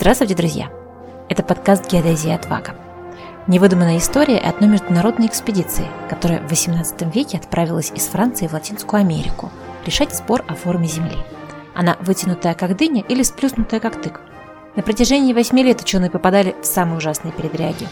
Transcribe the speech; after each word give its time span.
Здравствуйте, 0.00 0.34
друзья! 0.34 0.70
Это 1.28 1.42
подкаст 1.42 1.92
«Геодезия 1.92 2.34
Отвага». 2.34 2.74
Невыдуманная 3.46 3.98
история 3.98 4.38
одной 4.38 4.70
международной 4.70 5.26
экспедиции, 5.26 5.86
которая 6.08 6.40
в 6.40 6.50
XVIII 6.50 7.12
веке 7.12 7.36
отправилась 7.36 7.92
из 7.94 8.06
Франции 8.06 8.46
в 8.46 8.54
Латинскую 8.54 9.00
Америку 9.00 9.50
решать 9.84 10.16
спор 10.16 10.42
о 10.48 10.54
форме 10.54 10.88
Земли. 10.88 11.18
Она 11.74 11.98
вытянутая 12.00 12.54
как 12.54 12.78
дыня 12.78 13.04
или 13.10 13.22
сплюснутая 13.22 13.78
как 13.78 14.00
тык. 14.00 14.22
На 14.74 14.82
протяжении 14.82 15.34
восьми 15.34 15.62
лет 15.62 15.82
ученые 15.82 16.10
попадали 16.10 16.56
в 16.62 16.64
самые 16.64 16.96
ужасные 16.96 17.34
передряги. 17.34 17.86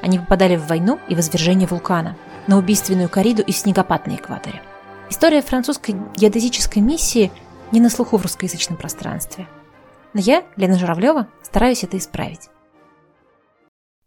Они 0.00 0.18
попадали 0.18 0.56
в 0.56 0.66
войну 0.66 0.98
и 1.10 1.14
в 1.14 1.20
извержение 1.20 1.68
вулкана, 1.68 2.16
на 2.46 2.56
убийственную 2.56 3.10
кориду 3.10 3.42
и 3.42 3.52
снегопад 3.52 4.06
на 4.06 4.14
экваторе. 4.14 4.62
История 5.10 5.42
французской 5.42 5.94
геодезической 6.16 6.80
миссии 6.80 7.30
не 7.70 7.80
на 7.80 7.90
слуху 7.90 8.16
в 8.16 8.22
русскоязычном 8.22 8.78
пространстве– 8.78 9.46
но 10.14 10.20
я, 10.20 10.44
Лена 10.56 10.78
Журавлева, 10.78 11.28
стараюсь 11.42 11.84
это 11.84 11.96
исправить. 11.96 12.48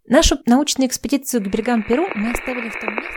Нашу 0.06 0.38
научную 0.46 0.90
экспедицию 0.90 1.44
к 1.44 1.48
берегам 1.48 1.84
Перу 1.84 2.08
мы 2.16 2.32
оставили 2.32 2.70
в 2.70 2.80
том 2.80 2.96
месте... 2.96 3.14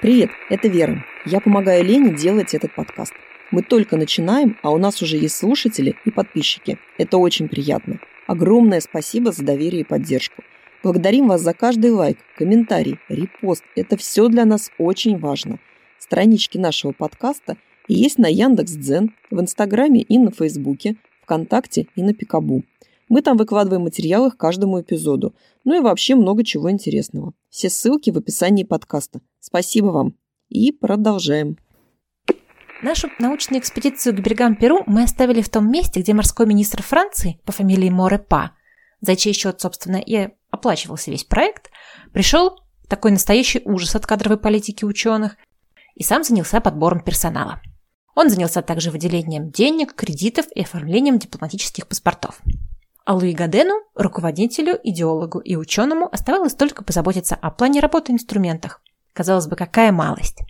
Привет, 0.00 0.30
это 0.48 0.68
Вера. 0.68 1.04
Я 1.24 1.40
помогаю 1.40 1.84
Лене 1.84 2.14
делать 2.14 2.54
этот 2.54 2.74
подкаст. 2.74 3.12
Мы 3.50 3.62
только 3.62 3.96
начинаем, 3.96 4.56
а 4.62 4.70
у 4.70 4.78
нас 4.78 5.02
уже 5.02 5.16
есть 5.16 5.36
слушатели 5.36 5.96
и 6.04 6.10
подписчики. 6.10 6.78
Это 6.98 7.16
очень 7.16 7.48
приятно. 7.48 7.98
Огромное 8.26 8.80
спасибо 8.80 9.32
за 9.32 9.42
доверие 9.44 9.80
и 9.80 9.84
поддержку. 9.84 10.42
Благодарим 10.84 11.26
вас 11.26 11.40
за 11.40 11.54
каждый 11.54 11.90
лайк, 11.90 12.18
комментарий, 12.36 13.00
репост. 13.08 13.64
Это 13.74 13.96
все 13.96 14.28
для 14.28 14.44
нас 14.44 14.70
очень 14.78 15.18
важно. 15.18 15.58
Странички 15.98 16.58
нашего 16.58 16.92
подкаста– 16.92 17.56
есть 17.94 18.18
на 18.18 18.26
Яндекс.Дзен, 18.26 19.14
в 19.30 19.40
Инстаграме 19.40 20.02
и 20.02 20.18
на 20.18 20.30
Фейсбуке, 20.30 20.96
ВКонтакте 21.22 21.86
и 21.96 22.02
на 22.02 22.14
Пикабу. 22.14 22.64
Мы 23.08 23.22
там 23.22 23.36
выкладываем 23.36 23.82
материалы 23.82 24.30
к 24.30 24.36
каждому 24.36 24.80
эпизоду. 24.80 25.34
Ну 25.64 25.76
и 25.76 25.80
вообще 25.80 26.14
много 26.14 26.44
чего 26.44 26.70
интересного. 26.70 27.32
Все 27.48 27.70
ссылки 27.70 28.10
в 28.10 28.18
описании 28.18 28.64
подкаста. 28.64 29.20
Спасибо 29.40 29.86
вам. 29.86 30.14
И 30.48 30.72
продолжаем. 30.72 31.56
Нашу 32.82 33.08
научную 33.18 33.60
экспедицию 33.60 34.14
к 34.14 34.20
берегам 34.20 34.54
Перу 34.54 34.84
мы 34.86 35.02
оставили 35.02 35.40
в 35.40 35.48
том 35.48 35.70
месте, 35.70 36.00
где 36.00 36.14
морской 36.14 36.46
министр 36.46 36.82
Франции 36.82 37.40
по 37.44 37.52
фамилии 37.52 37.90
Морепа, 37.90 38.52
за 39.00 39.16
чей 39.16 39.32
счет, 39.32 39.60
собственно, 39.60 39.96
и 39.96 40.28
оплачивался 40.50 41.10
весь 41.10 41.24
проект, 41.24 41.70
пришел 42.12 42.60
такой 42.88 43.10
настоящий 43.10 43.62
ужас 43.64 43.96
от 43.96 44.06
кадровой 44.06 44.38
политики 44.38 44.84
ученых 44.84 45.36
и 45.94 46.04
сам 46.04 46.22
занялся 46.22 46.60
подбором 46.60 47.00
персонала. 47.00 47.60
Он 48.20 48.30
занялся 48.30 48.62
также 48.62 48.90
выделением 48.90 49.52
денег, 49.52 49.94
кредитов 49.94 50.46
и 50.52 50.62
оформлением 50.62 51.20
дипломатических 51.20 51.86
паспортов. 51.86 52.40
А 53.04 53.14
Луи 53.14 53.32
Гадену, 53.32 53.80
руководителю, 53.94 54.76
идеологу 54.82 55.38
и 55.38 55.54
ученому 55.54 56.12
оставалось 56.12 56.56
только 56.56 56.82
позаботиться 56.82 57.36
о 57.36 57.52
плане 57.52 57.78
работы 57.78 58.10
инструментах. 58.10 58.82
Казалось 59.12 59.46
бы, 59.46 59.54
какая 59.54 59.92
малость. 59.92 60.40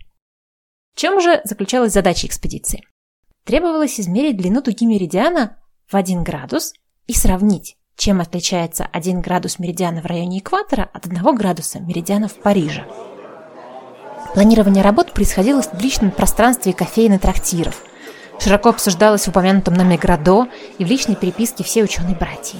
В 0.95 0.99
чем 0.99 1.21
же 1.21 1.41
заключалась 1.43 1.93
задача 1.93 2.25
экспедиции? 2.25 2.87
Требовалось 3.43 3.99
измерить 3.99 4.37
длину 4.37 4.63
дуги 4.63 4.87
меридиана 4.87 5.57
в 5.85 5.95
1 5.95 6.23
градус 6.23 6.73
и 7.05 7.13
сравнить, 7.13 7.77
чем 7.95 8.19
отличается 8.19 8.89
1 8.91 9.21
градус 9.21 9.59
меридиана 9.59 10.01
в 10.01 10.07
районе 10.07 10.39
экватора 10.39 10.89
от 10.91 11.05
1 11.05 11.35
градуса 11.35 11.79
меридиана 11.79 12.29
в 12.29 12.33
Париже. 12.33 12.87
Планирование 14.33 14.83
работ 14.83 15.11
происходило 15.11 15.61
в 15.61 15.81
личном 15.81 16.11
пространстве 16.11 16.73
кофеин 16.73 17.13
и 17.13 17.17
трактиров. 17.17 17.81
Широко 18.39 18.69
обсуждалось 18.69 19.25
в 19.25 19.29
упомянутом 19.29 19.73
нами 19.73 19.97
Градо 19.97 20.47
и 20.77 20.85
в 20.85 20.87
личной 20.87 21.15
переписке 21.15 21.63
все 21.63 21.83
ученые-братья. 21.83 22.59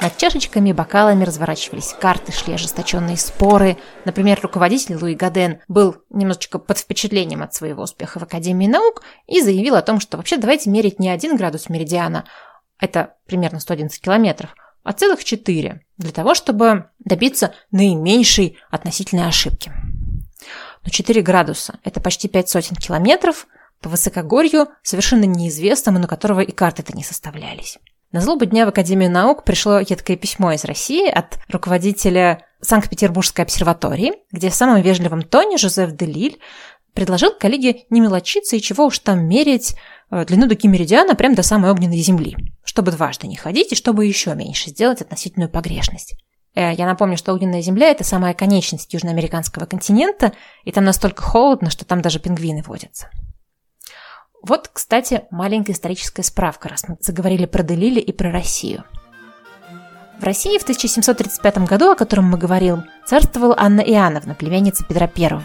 Над 0.00 0.16
чашечками 0.18 0.70
и 0.70 0.72
бокалами 0.74 1.24
разворачивались 1.24 1.94
карты, 1.98 2.32
шли 2.32 2.52
ожесточенные 2.52 3.16
споры. 3.16 3.78
Например, 4.04 4.38
руководитель 4.42 4.96
Луи 4.96 5.14
Гаден 5.14 5.60
был 5.68 5.96
немножечко 6.10 6.58
под 6.58 6.78
впечатлением 6.78 7.42
от 7.42 7.54
своего 7.54 7.84
успеха 7.84 8.18
в 8.18 8.22
Академии 8.22 8.66
наук 8.66 9.02
и 9.26 9.40
заявил 9.40 9.74
о 9.74 9.82
том, 9.82 10.00
что 10.00 10.18
вообще 10.18 10.36
давайте 10.36 10.68
мерить 10.68 11.00
не 11.00 11.08
один 11.08 11.36
градус 11.36 11.70
меридиана, 11.70 12.26
это 12.78 13.14
примерно 13.26 13.58
111 13.58 13.98
километров, 14.02 14.54
а 14.84 14.92
целых 14.92 15.24
4, 15.24 15.80
для 15.96 16.12
того, 16.12 16.34
чтобы 16.34 16.90
добиться 16.98 17.54
наименьшей 17.70 18.58
относительной 18.70 19.26
ошибки 19.26 19.72
но 20.86 20.90
4 20.90 21.20
градуса– 21.20 21.78
это 21.84 22.00
почти 22.00 22.28
5 22.28 22.48
сотен 22.48 22.76
километров 22.76 23.46
по 23.82 23.88
высокогорью, 23.88 24.68
совершенно 24.82 25.24
неизвестному, 25.24 25.98
на 25.98 26.06
которого 26.06 26.40
и 26.40 26.52
карты-то 26.52 26.96
не 26.96 27.02
составлялись. 27.02 27.78
На 28.12 28.20
злобу 28.20 28.46
дня 28.46 28.64
в 28.64 28.68
Академию 28.68 29.10
наук 29.10 29.44
пришло 29.44 29.80
едкое 29.80 30.16
письмо 30.16 30.52
из 30.52 30.64
России 30.64 31.10
от 31.10 31.38
руководителя 31.48 32.46
Санкт-Петербургской 32.62 33.44
обсерватории, 33.44 34.14
где 34.30 34.48
в 34.48 34.54
самом 34.54 34.80
вежливом 34.80 35.22
тоне 35.22 35.58
Жозеф 35.58 35.90
Делиль 35.92 36.38
предложил 36.94 37.32
коллеге 37.38 37.84
не 37.90 38.00
мелочиться 38.00 38.56
и 38.56 38.60
чего 38.60 38.86
уж 38.86 39.00
там 39.00 39.28
мерить 39.28 39.74
э, 40.10 40.24
длину 40.24 40.46
дуги 40.46 40.66
меридиана 40.66 41.14
прямо 41.14 41.34
до 41.34 41.42
самой 41.42 41.70
огненной 41.70 41.98
земли, 41.98 42.36
чтобы 42.64 42.92
дважды 42.92 43.26
не 43.26 43.36
ходить 43.36 43.72
и 43.72 43.76
чтобы 43.76 44.06
еще 44.06 44.34
меньше 44.34 44.70
сделать 44.70 45.02
относительную 45.02 45.50
погрешность. 45.50 46.16
Э, 46.56 46.72
я 46.72 46.86
напомню, 46.86 47.16
что 47.16 47.32
огненная 47.32 47.60
земля– 47.60 47.88
это 47.90 48.02
самая 48.02 48.34
конечность 48.34 48.92
южноамериканского 48.92 49.66
континента, 49.66 50.32
и 50.64 50.72
там 50.72 50.84
настолько 50.84 51.22
холодно, 51.22 51.70
что 51.70 51.84
там 51.84 52.00
даже 52.00 52.18
пингвины 52.18 52.62
водятся. 52.66 53.10
Вот, 54.42 54.70
кстати, 54.72 55.24
маленькая 55.30 55.72
историческая 55.72 56.22
справка, 56.22 56.68
раз 56.68 56.88
мы 56.88 56.96
заговорили 57.00 57.46
про 57.46 57.62
Делили 57.62 58.00
и 58.00 58.12
про 58.12 58.32
Россию. 58.32 58.84
В 60.18 60.24
России 60.24 60.56
в 60.58 60.62
1735 60.62 61.58
году, 61.58 61.90
о 61.90 61.94
котором 61.94 62.24
мы 62.24 62.38
говорим, 62.38 62.84
царствовала 63.04 63.54
Анна 63.58 63.82
Иоанновна, 63.82 64.34
племянница 64.34 64.82
Петра 64.84 65.10
I. 65.14 65.40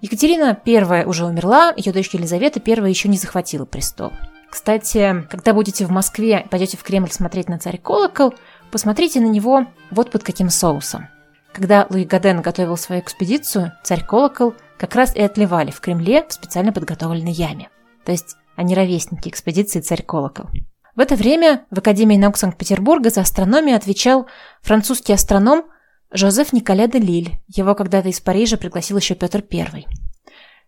Екатерина 0.00 0.56
I 0.64 1.04
уже 1.06 1.26
умерла, 1.26 1.74
ее 1.76 1.92
дочь 1.92 2.14
Елизавета 2.14 2.60
I 2.64 2.88
еще 2.88 3.08
не 3.08 3.18
захватила 3.18 3.64
престол. 3.64 4.12
Кстати, 4.50 5.26
когда 5.30 5.54
будете 5.54 5.86
в 5.86 5.90
Москве, 5.90 6.46
пойдете 6.50 6.76
в 6.76 6.82
Кремль 6.82 7.10
смотреть 7.10 7.48
на 7.48 7.58
царь 7.58 7.78
колокол, 7.78 8.34
Посмотрите 8.70 9.20
на 9.20 9.26
него 9.26 9.66
вот 9.90 10.10
под 10.10 10.22
каким 10.22 10.48
соусом. 10.48 11.08
Когда 11.52 11.86
Луи 11.90 12.04
Гаден 12.04 12.40
готовил 12.40 12.76
свою 12.76 13.02
экспедицию, 13.02 13.72
царь 13.82 14.04
Колокол 14.04 14.54
как 14.78 14.94
раз 14.94 15.14
и 15.14 15.20
отливали 15.20 15.70
в 15.70 15.80
Кремле 15.80 16.24
в 16.28 16.32
специально 16.32 16.72
подготовленной 16.72 17.32
яме. 17.32 17.68
То 18.04 18.12
есть 18.12 18.36
они 18.56 18.74
ровесники 18.74 19.28
экспедиции 19.28 19.80
царь 19.80 20.02
Колокол. 20.02 20.46
В 20.94 21.00
это 21.00 21.16
время 21.16 21.64
в 21.70 21.78
Академии 21.78 22.16
наук 22.16 22.36
Санкт-Петербурга 22.36 23.10
за 23.10 23.22
астрономию 23.22 23.76
отвечал 23.76 24.26
французский 24.62 25.12
астроном 25.12 25.64
Жозеф 26.12 26.52
Николя 26.52 26.86
де 26.86 26.98
Лиль. 26.98 27.40
Его 27.48 27.74
когда-то 27.74 28.08
из 28.08 28.20
Парижа 28.20 28.56
пригласил 28.56 28.96
еще 28.96 29.14
Петр 29.14 29.44
I. 29.52 29.86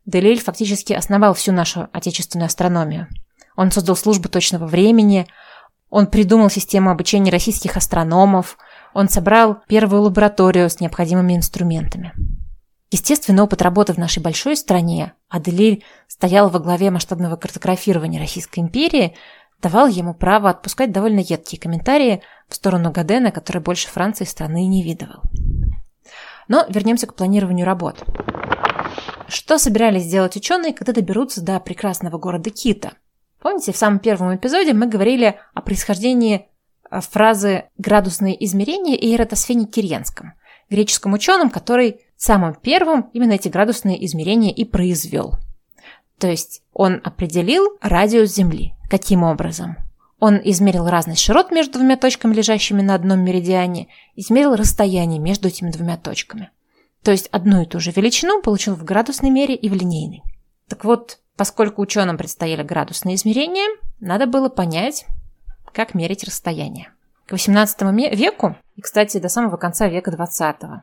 Де 0.07 0.21
Лиль 0.21 0.41
фактически 0.41 0.93
основал 0.93 1.35
всю 1.35 1.53
нашу 1.53 1.89
отечественную 1.93 2.47
астрономию. 2.47 3.09
Он 3.57 3.71
создал 3.71 3.97
службу 3.97 4.29
точного 4.29 4.67
времени, 4.67 5.27
он 5.93 6.07
придумал 6.07 6.49
систему 6.49 6.91
обучения 6.91 7.31
российских 7.31 7.77
астрономов, 7.77 8.57
он 8.95 9.11
собрал 9.11 9.59
первую 9.69 10.01
лабораторию 10.01 10.71
с 10.71 10.81
необходимыми 10.81 11.37
инструментами. 11.37 12.15
Естественно, 12.91 13.43
опыт 13.43 13.61
работы 13.61 13.93
в 13.93 13.99
нашей 13.99 14.23
большой 14.23 14.57
стране, 14.57 15.13
Аделиль 15.29 15.85
стоял 16.09 16.49
во 16.49 16.61
главе 16.61 16.91
масштабного 16.91 17.37
картографирования 17.37 18.19
Российской 18.19 18.61
империи, 18.61 19.15
давал 19.61 19.87
ему 19.87 20.15
право 20.15 20.49
отпускать 20.49 20.93
довольно 20.93 21.21
едкие 21.21 21.61
комментарии 21.61 22.23
в 22.49 22.55
сторону 22.55 22.91
Гадена, 22.91 23.31
который 23.31 23.61
больше 23.61 23.89
Франции 23.89 24.25
страны 24.25 24.67
не 24.67 24.83
видывал. 24.83 25.21
Но 26.49 26.65
вернемся 26.71 27.07
к 27.07 27.15
планированию 27.15 27.67
работ. 27.67 28.03
Что 29.29 29.59
собирались 29.59 30.05
сделать 30.05 30.37
ученые, 30.37 30.73
когда 30.73 30.95
доберутся 30.95 31.43
до 31.43 31.61
прекрасного 31.61 32.17
города 32.17 32.49
Кита? 32.49 32.93
Помните, 33.43 33.73
в 33.73 33.77
самом 33.77 33.99
первом 33.99 34.37
эпизоде 34.37 34.73
мы 34.73 34.87
говорили 34.87 35.37
о 35.53 35.63
происхождении 35.63 36.47
э, 36.91 37.01
фразы 37.01 37.65
«градусные 37.77 38.43
измерения» 38.45 38.97
и 38.97 39.15
Эратосфене 39.17 39.67
Киренском, 39.67 40.35
греческом 40.71 41.13
ученом, 41.13 41.51
который 41.51 42.01
самым 42.17 42.55
первым 42.55 43.11
именно 43.13 43.33
эти 43.33 43.49
градусные 43.49 44.05
измерения 44.07 44.53
и 44.53 44.65
произвел. 44.65 45.35
То 46.19 46.29
есть 46.29 46.63
он 46.73 47.01
определил 47.03 47.65
радиус 47.81 48.33
Земли. 48.33 48.75
Каким 48.89 49.25
образом? 49.25 49.77
Он 50.21 50.41
измерил 50.45 50.87
разность 50.87 51.21
широт 51.21 51.51
между 51.51 51.81
двумя 51.81 51.97
точками, 51.97 52.35
лежащими 52.35 52.81
на 52.81 52.95
одном 52.95 53.25
меридиане, 53.25 53.89
измерил 54.15 54.55
расстояние 54.55 55.19
между 55.19 55.49
этими 55.49 55.73
двумя 55.73 55.97
точками. 55.97 56.51
То 57.03 57.11
есть 57.11 57.27
одну 57.33 57.63
и 57.63 57.67
ту 57.67 57.81
же 57.81 57.91
величину 57.91 58.41
получил 58.41 58.77
в 58.77 58.85
градусной 58.85 59.31
мере 59.31 59.57
и 59.57 59.69
в 59.69 59.75
линейной. 59.75 60.23
Так 60.73 60.87
вот, 60.87 61.19
Поскольку 61.37 61.83
ученым 61.83 62.19
предстояли 62.19 62.63
градусные 62.63 63.17
измерения, 63.17 63.69
надо 64.01 64.27
было 64.27 64.49
понять, 64.49 65.07
как 65.73 65.95
мерить 65.95 66.25
расстояние. 66.25 66.93
К 67.27 67.33
XVIII 67.33 68.15
веку, 68.15 68.57
и, 68.77 68.81
кстати, 68.83 69.19
до 69.19 69.29
самого 69.29 69.57
конца 69.57 69.89
века 69.89 70.11
XX, 70.11 70.83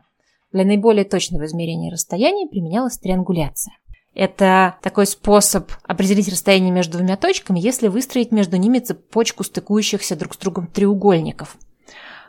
для 0.52 0.66
наиболее 0.66 1.06
точного 1.06 1.46
измерения 1.46 1.92
расстояния 1.92 2.48
применялась 2.48 2.98
триангуляция. 2.98 3.74
Это 4.16 4.76
такой 4.82 5.06
способ 5.06 5.72
определить 5.84 6.28
расстояние 6.28 6.72
между 6.72 6.98
двумя 6.98 7.16
точками, 7.16 7.60
если 7.60 7.88
выстроить 7.88 8.32
между 8.32 8.58
ними 8.58 8.80
цепочку 8.80 9.44
стыкующихся 9.44 10.16
друг 10.16 10.34
с 10.34 10.38
другом 10.38 10.68
треугольников. 10.68 11.58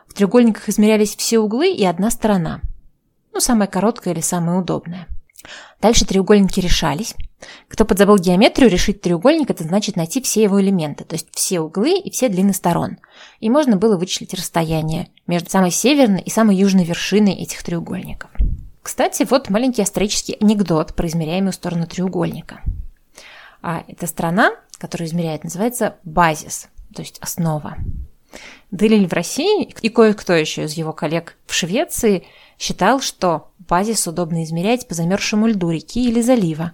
В 0.07 0.13
треугольниках 0.13 0.69
измерялись 0.69 1.15
все 1.15 1.39
углы 1.39 1.73
и 1.73 1.83
одна 1.83 2.11
сторона. 2.11 2.61
Ну, 3.33 3.39
самая 3.39 3.67
короткая 3.67 4.13
или 4.13 4.21
самая 4.21 4.59
удобная. 4.59 5.07
Дальше 5.81 6.05
треугольники 6.05 6.59
решались. 6.59 7.15
Кто 7.67 7.85
подзабыл 7.85 8.17
геометрию, 8.17 8.69
решить 8.69 9.01
треугольник– 9.01 9.49
это 9.51 9.63
значит 9.63 9.95
найти 9.95 10.21
все 10.21 10.43
его 10.43 10.61
элементы, 10.61 11.03
то 11.03 11.15
есть 11.15 11.27
все 11.31 11.59
углы 11.59 11.97
и 11.97 12.11
все 12.11 12.29
длины 12.29 12.53
сторон. 12.53 12.97
И 13.39 13.49
можно 13.49 13.77
было 13.77 13.97
вычислить 13.97 14.33
расстояние 14.33 15.09
между 15.27 15.49
самой 15.49 15.71
северной 15.71 16.21
и 16.21 16.29
самой 16.29 16.55
южной 16.55 16.83
вершиной 16.83 17.33
этих 17.33 17.63
треугольников. 17.63 18.29
Кстати, 18.81 19.27
вот 19.29 19.49
маленький 19.49 19.83
исторический 19.83 20.37
анекдот 20.39 20.95
про 20.95 21.07
измеряемую 21.07 21.53
сторону 21.53 21.85
треугольника. 21.85 22.61
А 23.61 23.83
эта 23.87 24.07
сторона, 24.07 24.51
которую 24.77 25.07
измеряет, 25.07 25.43
называется 25.43 25.97
базис, 26.03 26.67
то 26.95 27.01
есть 27.01 27.19
основа. 27.19 27.77
Делиль 28.71 29.07
в 29.07 29.13
России 29.13 29.65
и 29.81 29.89
кое-кто 29.89 30.33
еще 30.33 30.63
из 30.63 30.73
его 30.73 30.93
коллег 30.93 31.37
в 31.45 31.53
Швеции 31.53 32.25
считал, 32.57 33.01
что 33.01 33.51
базис 33.59 34.07
удобно 34.07 34.43
измерять 34.43 34.87
по 34.87 34.93
замерзшему 34.93 35.47
льду 35.47 35.69
реки 35.69 36.07
или 36.07 36.21
залива, 36.21 36.73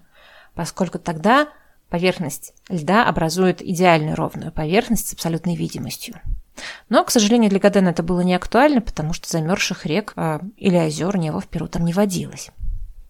поскольку 0.58 0.98
тогда 0.98 1.50
поверхность 1.88 2.54
льда 2.68 3.08
образует 3.08 3.62
идеально 3.62 4.16
ровную 4.16 4.52
поверхность 4.52 5.08
с 5.08 5.14
абсолютной 5.14 5.56
видимостью. 5.56 6.20
Но, 6.90 7.04
к 7.06 7.12
сожалению, 7.12 7.52
для 7.52 7.60
Гадена 7.60 7.90
это 7.90 8.02
было 8.02 8.22
не 8.22 8.34
актуально, 8.34 8.82
потому 8.82 9.14
что 9.14 9.30
замерзших 9.30 9.86
рек 9.86 10.14
э, 10.16 10.40
или 10.58 10.76
озер 10.76 11.16
него 11.18 11.40
в 11.40 11.48
Перу 11.48 11.68
там 11.68 11.86
не 11.86 11.94
водилось. 11.94 12.50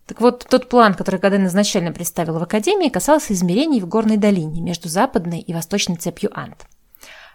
Так 0.06 0.20
вот, 0.20 0.46
тот 0.50 0.68
план, 0.68 0.94
который 0.94 1.22
Гаден 1.22 1.48
изначально 1.48 1.94
представил 1.94 2.38
в 2.38 2.44
Академии, 2.44 2.90
касался 2.90 3.32
измерений 3.32 3.80
в 3.80 3.88
горной 3.88 4.18
долине 4.18 4.60
между 4.62 4.90
западной 4.90 5.40
и 5.40 5.54
восточной 5.54 5.96
цепью 5.96 6.38
Анд. 6.38 6.66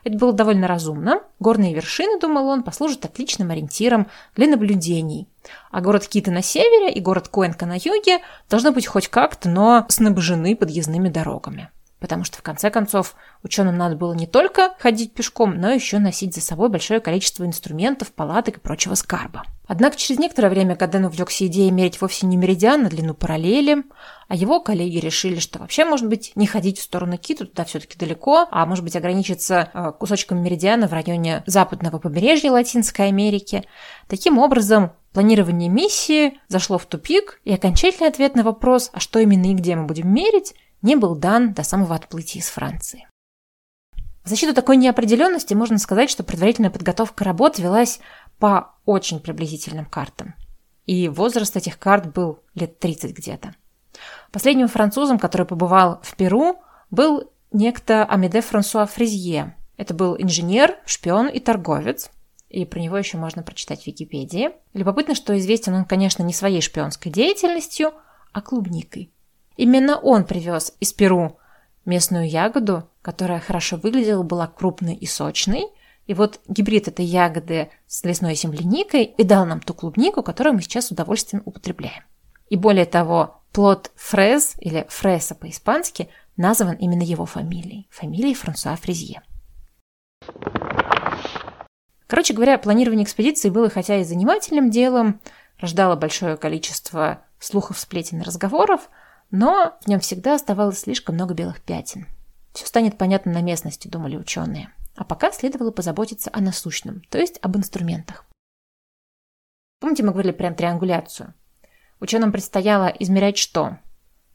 Это 0.05 0.19
было 0.19 0.35
довольно 0.35 0.69
разумно. 0.69 1.23
Горные 1.41 1.75
вершины, 1.75 2.21
думал 2.21 2.49
он, 2.49 2.65
послужат 2.65 3.07
отличным 3.07 3.51
ориентиром 3.51 4.09
для 4.37 4.47
наблюдений. 4.47 5.27
А 5.71 5.81
город 5.81 6.07
Кита 6.07 6.31
на 6.31 6.43
севере 6.43 6.93
и 6.93 7.01
город 7.01 7.29
Куэнка 7.29 7.67
на 7.67 7.75
юге 7.75 8.21
должны 8.49 8.71
быть 8.71 8.87
хоть 8.87 9.09
как-то, 9.09 9.49
но 9.49 9.87
снабжены 9.89 10.57
подъездными 10.57 11.09
дорогами 11.09 11.71
потому 12.03 12.25
что 12.25 12.39
в 12.39 12.43
конце 12.43 12.69
концов 12.69 13.15
ученым 13.45 13.79
надо 13.79 13.95
было 13.95 14.13
не 14.13 14.27
только 14.27 14.75
ходить 14.81 15.15
пешком, 15.15 15.55
но 15.61 15.71
еще 15.71 16.01
носить 16.01 16.35
за 16.35 16.41
собой 16.41 16.69
большое 16.69 16.99
количество 16.99 17.47
инструментов, 17.47 18.13
палаток 18.13 18.57
и 18.57 18.61
прочего 18.61 18.97
скарба. 18.97 19.45
Однако 19.69 19.97
через 19.97 20.19
некоторое 20.19 20.51
время 20.51 20.75
Каден 20.75 21.05
увлекся 21.05 21.47
идеей 21.47 21.71
мерить 21.71 22.01
вовсе 22.01 22.27
не 22.27 22.37
меридиан, 22.37 22.85
а 22.85 22.91
длину 22.91 23.15
параллели, 23.15 23.85
а 24.27 24.35
его 24.35 24.59
коллеги 24.59 24.99
решили, 24.99 25.39
что 25.39 25.61
вообще, 25.61 25.85
может 25.85 26.09
быть, 26.09 26.33
не 26.35 26.49
ходить 26.49 26.81
в 26.81 26.83
сторону 26.83 27.17
Киту, 27.19 27.47
туда 27.47 27.65
все-таки 27.65 27.97
далеко, 27.97 28.49
а 28.51 28.67
может 28.67 28.83
быть 28.83 28.97
ограничиться 28.97 29.71
э, 29.73 29.93
кусочком 29.97 30.43
меридиана 30.43 30.89
в 30.89 30.93
районе 30.93 31.45
западного 31.47 32.01
побережья 32.01 32.51
Латинской 32.51 33.07
Америки. 33.07 33.63
Таким 34.09 34.39
образом, 34.39 34.91
планирование 35.13 35.69
миссии 35.69 36.41
зашло 36.49 36.79
в 36.79 36.87
тупик, 36.87 37.41
и 37.45 37.53
окончательный 37.53 38.09
ответ 38.09 38.35
на 38.35 38.43
вопрос, 38.43 38.91
а 38.93 39.01
что 39.01 39.19
именно 39.19 39.51
и 39.51 39.55
где 39.55 39.77
мы 39.77 39.85
будем 39.85 40.13
мерить, 40.13 40.55
не 40.83 40.97
был 40.97 41.15
дан 41.15 41.53
до 41.53 41.63
самого 41.63 41.95
отплытия 41.95 42.41
из 42.41 42.49
Франции. 42.49 43.07
В 44.25 44.29
защиту 44.29 44.55
такой 44.55 44.77
неопределенности 44.77 45.55
можно 45.55 45.79
сказать, 45.79 46.09
что 46.09 46.23
предварительная 46.23 46.71
подготовка 46.71 47.25
работ 47.25 47.59
велась 47.59 47.99
по 48.39 48.75
очень 48.85 49.21
приблизительным 49.21 49.85
картам. 49.85 50.35
И 50.87 51.09
возраст 51.09 51.57
этих 51.57 51.79
карт 51.79 52.13
был 52.13 52.41
лет 52.55 52.79
30 52.79 53.17
где-то. 53.17 53.55
Последним 54.31 54.69
французом, 54.69 55.19
который 55.19 55.47
побывал 55.47 56.01
в 56.03 56.17
Перу, 56.17 56.63
был 56.91 57.31
некто 57.53 58.05
Амеде 58.05 58.41
Франсуа 58.41 58.87
Фризье. 58.87 59.57
Это 59.77 59.95
был 59.95 60.17
инженер, 60.17 60.77
шпион 60.87 61.29
и 61.29 61.41
торговец. 61.41 62.11
И 62.53 62.67
про 62.67 62.81
него 62.81 62.99
еще 62.99 63.17
можно 63.17 63.43
прочитать 63.43 63.83
в 63.83 63.87
Википедии. 63.87 64.51
Любопытно, 64.75 65.15
что 65.15 65.37
известен 65.39 65.73
он, 65.73 65.87
конечно, 65.87 66.23
не 66.23 66.35
своей 66.35 66.61
шпионской 66.61 67.11
деятельностью, 67.11 67.93
а 68.33 68.43
клубникой. 68.43 69.11
Именно 69.57 69.99
он 69.99 70.25
привез 70.25 70.75
из 70.79 70.93
Перу 70.93 71.39
местную 71.87 72.29
ягоду, 72.29 72.91
которая 73.01 73.41
хорошо 73.41 73.79
выглядела, 73.79 74.23
была 74.23 74.47
крупной 74.47 74.95
и 74.95 75.07
сочной. 75.07 75.65
И 76.07 76.13
вот 76.13 76.41
гибрид 76.47 76.89
этой 76.89 77.07
ягоды 77.07 77.71
с 77.87 78.05
лесной 78.05 78.35
земляникой 78.35 79.05
и 79.05 79.25
дал 79.25 79.47
нам 79.47 79.61
ту 79.61 79.73
клубнику, 79.73 80.23
которую 80.23 80.55
мы 80.55 80.61
сейчас 80.61 80.89
с 80.89 80.91
удовольствием 80.91 81.43
употребляем. 81.47 82.05
И 82.51 82.57
более 82.57 82.85
того, 82.85 83.43
плод 83.53 83.91
фрез 83.95 84.57
или 84.59 84.85
фреса 84.91 85.35
по-испански 85.35 86.11
назван 86.37 86.75
именно 86.75 87.03
его 87.03 87.25
фамилией, 87.25 87.89
фамилией 87.91 88.35
Франсуа 88.35 88.77
Фризье. 88.77 89.23
Короче 92.13 92.35
говоря, 92.35 92.59
планирование 92.59 93.05
экспедиции 93.05 93.49
было 93.49 93.71
хотя 93.71 93.97
и 93.97 94.05
занимательным 94.05 94.71
делом, 94.71 95.19
рождало 95.59 95.97
большое 95.97 96.37
количество 96.37 97.25
слухов, 97.39 97.81
сплетен 97.81 98.21
и 98.21 98.25
разговоров– 98.25 98.91
но 99.33 99.79
в 99.81 99.89
нем 99.89 99.99
всегда 99.99 100.35
оставалось 100.35 100.81
слишком 100.81 101.17
много 101.17 101.35
белых 101.35 101.63
пятен. 101.63 102.07
Все 102.53 102.67
станет 102.67 102.99
понятно 102.99 103.33
на 103.33 103.41
местности, 103.41 103.89
думали 103.89 104.17
ученые. 104.17 104.71
А 104.95 105.05
пока 105.05 105.33
следовало 105.33 105.71
позаботиться 105.71 106.31
о 106.33 106.41
насущном, 106.41 107.01
то 107.09 107.19
есть 107.19 107.39
об 107.41 107.57
инструментах. 107.57 108.27
Помните, 109.81 110.03
мы 110.03 110.13
говорили 110.13 110.33
прям 110.33 110.55
триангуляцию? 110.55 111.33
Ученым 111.99 112.31
предстояло 112.31 112.89
измерять 112.99 113.39
что? 113.39 113.79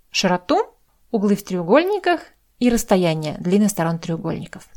Широту, 0.10 0.76
углы 1.12 1.36
в 1.36 1.44
треугольниках 1.44 2.22
и 2.58 2.72
расстояние, 2.72 3.38
длины 3.38 3.70
сторон 3.70 4.00
треугольников. 4.00 4.68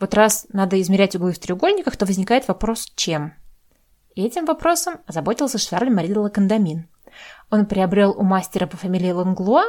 Вот 0.00 0.14
раз 0.14 0.46
надо 0.52 0.80
измерять 0.80 1.16
углы 1.16 1.32
в 1.32 1.38
треугольниках, 1.38 1.96
то 1.96 2.06
возникает 2.06 2.46
вопрос 2.48 2.92
«чем?». 2.94 3.34
Этим 4.14 4.46
вопросом 4.46 4.98
озаботился 5.06 5.58
Шарль 5.58 5.90
Мари 5.90 6.08
де 6.08 6.18
Лакандамин– 6.18 6.88
он 7.50 7.66
приобрел 7.66 8.12
у 8.16 8.22
мастера 8.22 8.66
по 8.66 8.76
фамилии 8.76 9.10
Ланглуа 9.10 9.64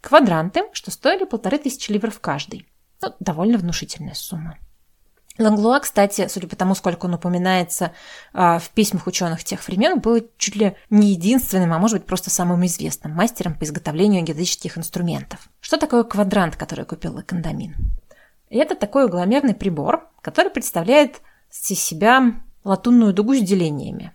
квадранты, 0.00 0.62
что 0.72 0.90
стоили 0.90 1.24
полторы 1.24 1.58
тысячи 1.58 1.92
ливров 1.92 2.20
каждый. 2.20 2.66
Ну, 3.02 3.14
довольно 3.20 3.58
внушительная 3.58 4.14
сумма. 4.14 4.58
Ланглуа, 5.38 5.80
кстати, 5.80 6.26
судя 6.28 6.48
по 6.48 6.56
тому, 6.56 6.74
сколько 6.74 7.06
он 7.06 7.14
упоминается 7.14 7.92
э, 8.34 8.58
в 8.58 8.70
письмах 8.70 9.06
ученых 9.06 9.42
тех 9.44 9.66
времен, 9.66 10.00
был 10.00 10.28
чуть 10.36 10.56
ли 10.56 10.76
не 10.90 11.12
единственным, 11.12 11.72
а 11.72 11.78
может 11.78 11.98
быть 11.98 12.06
просто 12.06 12.28
самым 12.30 12.66
известным 12.66 13.12
мастером 13.12 13.54
по 13.54 13.64
изготовлению 13.64 14.22
геодезических 14.22 14.76
инструментов. 14.76 15.48
Что 15.60 15.78
такое 15.78 16.02
квадрант, 16.02 16.56
который 16.56 16.84
купил 16.84 17.14
Лакандамин? 17.14 17.74
Это 18.50 18.74
такой 18.74 19.04
угломерный 19.04 19.54
прибор, 19.54 20.08
который 20.22 20.50
представляет 20.50 21.22
из 21.50 21.80
себя 21.80 22.42
латунную 22.64 23.14
дугу 23.14 23.34
с 23.34 23.40
делениями 23.40 24.12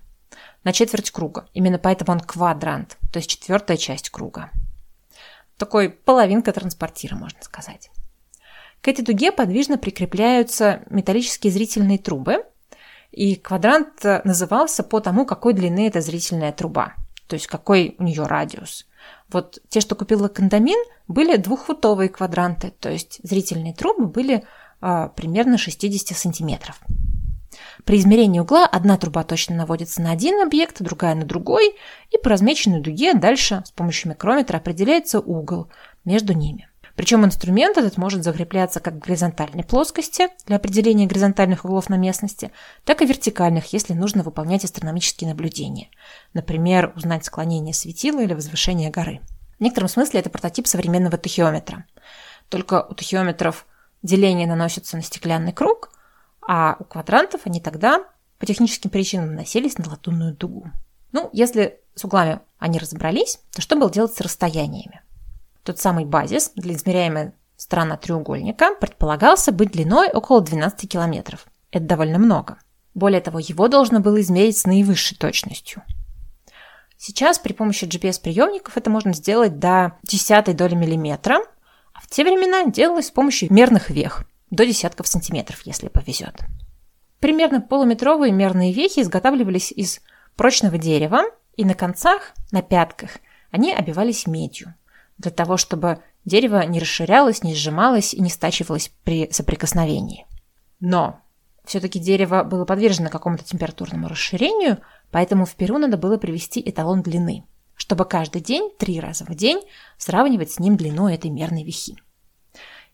на 0.66 0.74
четверть 0.74 1.12
круга. 1.12 1.48
Именно 1.54 1.80
поэтому 1.80 2.12
он 2.12 2.20
квадрант, 2.20 2.98
то 3.14 3.18
есть 3.18 3.30
четвертая 3.30 3.78
часть 3.78 4.10
круга. 4.10 4.52
Такой 5.58 5.90
половинка 5.90 6.52
транспортира, 6.52 7.16
можно 7.16 7.42
сказать. 7.42 7.90
К 8.82 8.90
этой 8.90 9.06
дуге 9.06 9.32
подвижно 9.32 9.78
прикрепляются 9.78 10.84
металлические 10.90 11.54
зрительные 11.54 11.98
трубы, 11.98 12.44
и 13.12 13.36
квадрант 13.36 14.04
назывался 14.26 14.84
по 14.84 15.00
тому, 15.00 15.26
какой 15.26 15.54
длины 15.54 15.88
эта 15.88 16.02
зрительная 16.02 16.52
труба, 16.52 16.96
то 17.28 17.36
есть 17.36 17.48
какой 17.48 17.96
у 17.98 18.04
нее 18.04 18.24
радиус. 18.24 18.86
Вот 19.32 19.60
те, 19.70 19.82
что 19.82 19.96
купила 19.96 20.28
Кондамин, 20.28 20.78
были 21.08 21.38
двухфутовые 21.38 22.10
квадранты, 22.10 22.74
то 22.80 22.90
есть 22.90 23.20
зрительные 23.24 23.74
трубы 23.74 24.08
были 24.08 24.44
а, 24.82 25.10
примерно 25.10 25.58
60 25.58 26.18
сантиметров. 26.18 26.80
При 27.86 27.98
измерении 27.98 28.40
угла 28.40 28.66
одна 28.66 28.98
труба 28.98 29.24
точно 29.24 29.56
наводится 29.56 30.02
на 30.02 30.12
один 30.12 30.42
объект, 30.42 30.82
другая 30.82 31.16
на 31.16 31.26
другой, 31.26 31.76
и 32.12 32.18
по 32.18 32.30
размеченной 32.30 32.82
дуге 32.82 33.14
дальше 33.14 33.64
с 33.66 33.72
помощью 33.72 34.12
микрометра 34.12 34.58
определяется 34.58 35.20
угол 35.20 35.70
между 36.04 36.34
ними. 36.34 36.70
Причем 36.96 37.26
инструмент 37.26 37.78
этот 37.78 37.98
может 37.98 38.24
закрепляться 38.24 38.80
как 38.80 38.96
в 38.96 39.00
горизонтальной 39.00 39.64
плоскости 39.64 40.30
для 40.46 40.56
определения 40.56 41.08
горизонтальных 41.08 41.66
углов 41.66 41.90
на 41.90 41.96
местности, 41.96 42.52
так 42.86 43.02
и 43.02 43.06
вертикальных, 43.06 43.74
если 43.74 43.94
нужно 43.94 44.24
выполнять 44.24 44.64
астрономические 44.64 45.30
наблюдения. 45.30 45.90
Например, 46.34 46.94
узнать 46.96 47.26
склонение 47.26 47.74
светила 47.74 48.22
или 48.22 48.34
возвышение 48.34 48.90
горы. 48.90 49.20
В 49.60 49.64
некотором 49.64 49.90
смысле 49.90 50.22
это 50.22 50.30
прототип 50.30 50.68
современного 50.68 51.18
тахиометра. 51.18 51.86
Только 52.50 52.86
у 52.90 52.94
тахиометров 52.94 53.66
деление 54.02 54.48
наносится 54.48 54.96
на 54.96 55.04
стеклянный 55.04 55.54
круг, 55.54 55.92
а 56.48 56.78
у 56.80 56.86
квадрантов 56.86 57.42
они 57.46 57.60
тогда 57.60 58.06
по 58.40 58.46
техническим 58.46 58.90
причинам 58.90 59.28
наносились 59.28 59.78
на 59.78 59.90
латунную 59.90 60.34
дугу. 60.34 60.70
Ну, 61.12 61.30
если 61.34 61.80
с 61.96 62.06
углами 62.06 62.40
они 62.60 62.78
разобрались, 62.78 63.40
то 63.52 63.62
что 63.62 63.76
было 63.76 63.90
делать 63.90 64.14
с 64.14 64.22
расстояниями? 64.22 65.02
Тот 65.66 65.80
самый 65.80 66.06
базис 66.06 66.52
для 66.56 66.76
измеряемой 66.76 67.32
сторона 67.58 67.98
треугольника 67.98 68.76
предполагался 68.80 69.52
быть 69.52 69.72
длиной 69.72 70.10
около 70.12 70.40
12 70.40 70.88
километров. 70.88 71.48
Это 71.72 71.86
довольно 71.86 72.20
много. 72.20 72.60
Более 72.94 73.20
того, 73.20 73.40
его 73.40 73.68
должно 73.68 74.00
было 74.00 74.22
измерить 74.22 74.60
с 74.60 74.66
наивысшей 74.66 75.18
точностью. 75.18 75.82
Сейчас 76.98 77.40
при 77.40 77.54
помощи 77.54 77.86
GPS-приемников 77.86 78.78
это 78.78 78.92
можно 78.92 79.12
сделать 79.14 79.58
до 79.58 79.98
десятой 80.04 80.54
доли 80.54 80.76
миллиметра, 80.76 81.40
а 81.94 82.00
в 82.00 82.08
те 82.08 82.24
времена 82.24 82.66
делалось 82.66 83.08
с 83.08 83.12
помощью 83.12 83.52
мерных 83.52 83.90
вех 83.90 84.24
до 84.52 84.68
десятков 84.68 85.08
сантиметров, 85.08 85.62
если 85.66 85.88
повезет. 85.88 86.42
Примерно 87.20 87.60
полуметровые 87.60 88.32
мерные 88.32 88.72
вехи 88.72 89.00
изготавливались 89.00 89.72
из 89.72 90.00
прочного 90.36 90.78
дерева, 90.78 91.24
и 91.58 91.66
на 91.66 91.74
концах, 91.74 92.34
на 92.52 92.62
пятках, 92.62 93.12
они 93.50 93.74
обивались 93.74 94.28
медью, 94.28 94.76
для 95.18 95.32
того, 95.32 95.58
чтобы 95.58 96.00
дерево 96.26 96.66
не 96.66 96.80
расширялось, 96.80 97.44
не 97.44 97.56
сжималось 97.56 98.14
и 98.14 98.22
не 98.22 98.30
стачивалось 98.30 98.92
при 99.04 99.30
соприкосновении. 99.32 100.26
Но 100.80 101.20
все-таки 101.66 102.00
дерево 102.00 102.44
было 102.44 102.66
подвержено 102.66 103.10
какому-то 103.10 103.44
температурному 103.44 104.08
расширению, 104.08 104.80
поэтому 105.12 105.46
в 105.46 105.56
Перу 105.56 105.78
надо 105.78 105.98
было 105.98 106.18
привести 106.18 106.62
эталон 106.64 107.02
длины, 107.02 107.44
чтобы 107.76 108.06
каждый 108.06 108.42
день, 108.42 108.72
три 108.78 109.00
раза 109.00 109.26
в 109.26 109.34
день, 109.36 109.62
сравнивать 109.98 110.52
с 110.52 110.60
ним 110.60 110.78
длину 110.78 111.08
этой 111.08 111.32
мерной 111.32 111.64
вехи. 111.64 111.98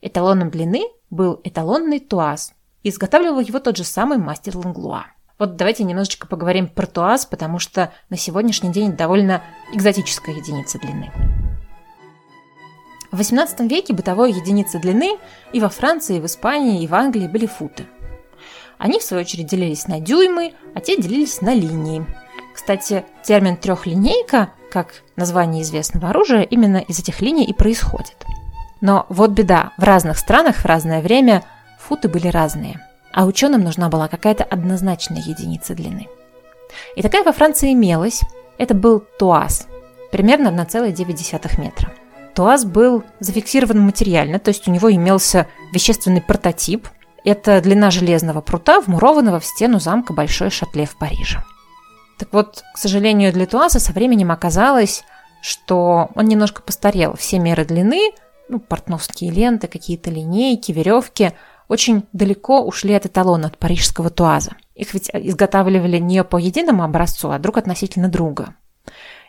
Эталоном 0.01 0.49
длины 0.49 0.83
был 1.09 1.39
эталонный 1.43 1.99
туаз. 1.99 2.53
Изготавливал 2.83 3.39
его 3.41 3.59
тот 3.59 3.77
же 3.77 3.83
самый 3.83 4.17
мастер 4.17 4.57
Ланглуа. 4.57 5.05
Вот 5.37 5.55
давайте 5.55 5.83
немножечко 5.83 6.27
поговорим 6.27 6.67
про 6.67 6.87
туаз, 6.87 7.25
потому 7.25 7.59
что 7.59 7.91
на 8.09 8.17
сегодняшний 8.17 8.71
день 8.71 8.95
довольно 8.95 9.43
экзотическая 9.73 10.35
единица 10.35 10.79
длины. 10.79 11.11
В 13.12 13.20
XVIII 13.20 13.68
веке 13.68 13.94
бытовой 13.94 14.32
единицей 14.32 14.80
длины 14.80 15.18
и 15.51 15.60
во 15.60 15.68
Франции, 15.68 16.18
и 16.18 16.20
в 16.22 16.25
Испании, 16.25 16.82
и 16.82 16.88
в 16.88 16.96
Англии 16.96 17.27
были 17.27 17.46
футы. 17.46 17.86
Они, 18.77 19.00
в 19.00 19.03
свою 19.03 19.22
очередь, 19.22 19.48
делились 19.48 19.88
на 19.88 20.00
дюймы, 20.00 20.53
а 20.74 20.80
те 20.80 20.96
делились 20.96 21.41
на 21.41 21.53
линии. 21.53 22.06
Кстати, 22.53 23.06
термин 23.22 23.58
трехлинейка, 23.58 24.51
как 24.72 25.03
название 25.18 25.62
известного 25.62 26.10
оружия, 26.10 26.41
именно 26.44 26.77
из 26.77 27.00
этих 27.00 27.22
линий 27.22 27.46
и 27.46 27.53
происходит. 27.53 28.25
Но 28.80 29.06
вот 29.10 29.32
беда, 29.32 29.74
в 29.77 29.84
разных 29.84 30.18
странах 30.18 30.56
в 30.56 30.65
разное 30.65 31.01
время 31.01 31.44
футы 31.80 32.08
были 32.08 32.27
разные, 32.27 32.80
а 33.13 33.25
ученым 33.25 33.62
нужна 33.62 33.89
была 33.89 34.08
какая-то 34.08 34.46
однозначная 34.46 35.22
единица 35.22 35.75
длины. 35.75 36.08
И 36.96 37.01
такая 37.01 37.24
во 37.24 37.34
Франции 37.34 37.74
имелась, 37.74 38.22
это 38.58 38.74
был 38.74 39.03
туаз, 39.20 39.68
примерно 40.12 40.48
1,9 40.48 41.62
метра. 41.62 41.91
Туаз 42.33 42.65
был 42.65 43.03
зафиксирован 43.19 43.79
материально, 43.79 44.39
то 44.39 44.50
есть 44.50 44.67
у 44.67 44.71
него 44.71 44.91
имелся 44.91 45.47
вещественный 45.73 46.21
прототип. 46.21 46.88
Это 47.23 47.61
длина 47.61 47.91
железного 47.91 48.41
прута, 48.41 48.81
вмурованного 48.81 49.39
в 49.39 49.45
стену 49.45 49.79
замка 49.79 50.13
Большой 50.13 50.50
Шатле 50.50 50.85
в 50.85 50.97
Париже. 50.97 51.43
Так 52.17 52.29
вот, 52.33 52.63
к 52.73 52.77
сожалению, 52.77 53.33
для 53.33 53.45
Туаза 53.45 53.79
со 53.79 53.91
временем 53.93 54.31
оказалось, 54.31 55.03
что 55.41 56.09
он 56.15 56.25
немножко 56.25 56.61
постарел. 56.61 57.15
Все 57.15 57.39
меры 57.39 57.65
длины, 57.65 58.11
ну, 58.47 58.59
портновские 58.59 59.31
ленты, 59.31 59.67
какие-то 59.67 60.09
линейки, 60.09 60.71
веревки, 60.71 61.33
очень 61.67 62.05
далеко 62.11 62.61
ушли 62.61 62.93
от 62.93 63.05
эталона, 63.05 63.47
от 63.47 63.57
парижского 63.57 64.09
туаза. 64.09 64.51
Их 64.75 64.93
ведь 64.93 65.09
изготавливали 65.13 65.97
не 65.97 66.23
по 66.23 66.38
единому 66.38 66.83
образцу, 66.83 67.31
а 67.31 67.39
друг 67.39 67.57
относительно 67.57 68.09
друга. 68.09 68.55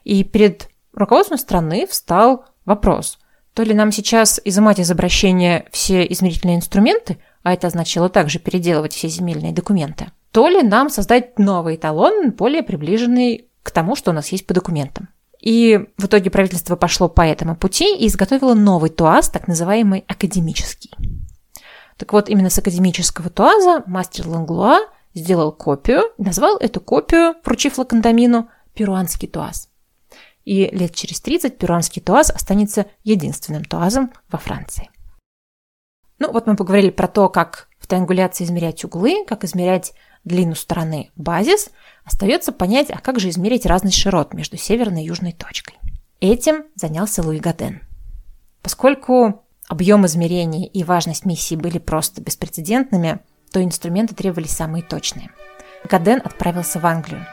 И 0.04 0.24
перед 0.24 0.68
руководством 0.92 1.38
страны 1.38 1.86
встал 1.86 2.44
вопрос, 2.64 3.18
то 3.54 3.62
ли 3.62 3.74
нам 3.74 3.92
сейчас 3.92 4.40
изымать 4.44 4.78
из 4.78 4.90
обращения 4.90 5.66
все 5.70 6.04
измерительные 6.04 6.56
инструменты, 6.56 7.18
а 7.42 7.52
это 7.52 7.66
означало 7.66 8.08
также 8.08 8.38
переделывать 8.38 8.94
все 8.94 9.08
земельные 9.08 9.52
документы, 9.52 10.10
то 10.30 10.48
ли 10.48 10.62
нам 10.62 10.88
создать 10.88 11.38
новый 11.38 11.76
эталон, 11.76 12.30
более 12.30 12.62
приближенный 12.62 13.48
к 13.62 13.70
тому, 13.70 13.96
что 13.96 14.10
у 14.10 14.14
нас 14.14 14.28
есть 14.28 14.46
по 14.46 14.54
документам. 14.54 15.08
И 15.40 15.88
в 15.98 16.06
итоге 16.06 16.30
правительство 16.30 16.76
пошло 16.76 17.08
по 17.08 17.22
этому 17.22 17.56
пути 17.56 17.96
и 17.96 18.06
изготовило 18.06 18.54
новый 18.54 18.90
ТУАЗ, 18.90 19.28
так 19.28 19.48
называемый 19.48 20.04
академический. 20.06 20.92
Так 21.96 22.12
вот, 22.12 22.28
именно 22.28 22.48
с 22.48 22.58
академического 22.58 23.28
ТУАЗа 23.28 23.82
мастер 23.86 24.28
Ланглуа 24.28 24.78
сделал 25.14 25.52
копию 25.52 26.04
назвал 26.16 26.56
эту 26.56 26.80
копию, 26.80 27.34
вручив 27.44 27.78
Лакандамину, 27.78 28.48
перуанский 28.74 29.28
ТУАЗ. 29.28 29.68
И 30.44 30.66
лет 30.66 30.94
через 30.94 31.20
30 31.20 31.58
перуанский 31.58 32.02
ТУАЗ 32.02 32.30
останется 32.30 32.86
единственным 33.04 33.64
ТУАЗом 33.64 34.12
во 34.30 34.38
Франции. 34.38 34.90
Ну 36.18 36.32
вот 36.32 36.46
мы 36.46 36.56
поговорили 36.56 36.90
про 36.90 37.08
то, 37.08 37.28
как 37.28 37.68
в 37.78 37.86
триангуляции 37.86 38.44
измерять 38.44 38.84
углы, 38.84 39.24
как 39.26 39.44
измерять 39.44 39.92
длину 40.24 40.54
стороны 40.54 41.10
базис– 41.16 41.70
Остается 42.04 42.52
понять, 42.52 42.90
а 42.90 42.98
как 42.98 43.20
же 43.20 43.28
измерить 43.28 43.66
разность 43.66 43.96
широт 43.96 44.34
между 44.34 44.56
северной 44.56 45.02
и 45.02 45.06
южной 45.06 45.32
точкой. 45.32 45.76
Этим 46.20 46.64
занялся 46.74 47.22
Луи 47.22 47.38
Гаден. 47.38 47.82
Поскольку 48.60 49.44
объем 49.68 50.06
измерений 50.06 50.66
и 50.66 50.84
важность 50.84 51.24
миссии 51.24 51.54
были 51.54 51.78
просто 51.78 52.20
беспрецедентными, 52.20 53.20
то 53.52 53.62
инструменты 53.62 54.14
требовались 54.14 54.52
самые 54.52 54.82
точные. 54.82 55.30
Гаден 55.88 56.20
отправился 56.24 56.80
в 56.80 56.86
Англию. 56.86 57.26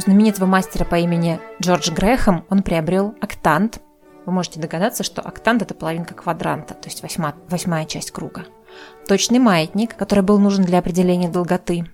У 0.00 0.02
знаменитого 0.02 0.46
мастера 0.46 0.86
по 0.86 0.94
имени 0.94 1.38
Джордж 1.60 1.90
Грэхэм 1.90 2.46
он 2.48 2.62
приобрел 2.62 3.14
октант. 3.20 3.82
Вы 4.24 4.32
можете 4.32 4.58
догадаться, 4.58 5.02
что 5.02 5.20
октант– 5.20 5.60
это 5.62 5.74
половинка 5.74 6.14
квадранта, 6.14 6.72
то 6.72 6.88
есть 6.88 7.02
восьма, 7.02 7.34
восьмая 7.50 7.84
часть 7.84 8.10
круга– 8.10 8.46
точный 9.06 9.40
маятник, 9.40 9.94
который 9.94 10.24
был 10.24 10.38
нужен 10.38 10.64
для 10.64 10.78
определения 10.78 11.28
долготы, 11.28 11.84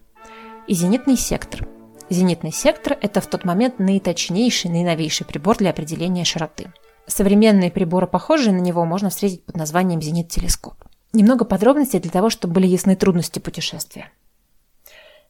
и 0.69 0.75
зенитный 0.75 1.17
сектор. 1.17 1.67
Зенитный 2.09 2.53
сектор– 2.53 2.97
это 3.03 3.21
в 3.21 3.27
тот 3.27 3.45
момент 3.45 3.81
наиточнейший, 3.81 4.71
наиновейший 4.71 5.27
прибор 5.27 5.57
для 5.57 5.71
определения 5.71 6.23
широты. 6.23 6.73
Современные 7.09 7.73
приборы, 7.73 8.07
похожие 8.07 8.53
на 8.53 8.61
него, 8.61 8.85
можно 8.85 9.11
встретить 9.11 9.45
под 9.45 9.57
названием 9.57 10.01
зенит-телескоп. 10.01 10.77
Немного 11.13 11.45
подробностей 11.45 11.99
для 11.99 12.13
того, 12.13 12.31
чтобы 12.31 12.55
были 12.55 12.69
ясны 12.69 12.95
трудности 12.95 13.41
путешествия. 13.41 14.13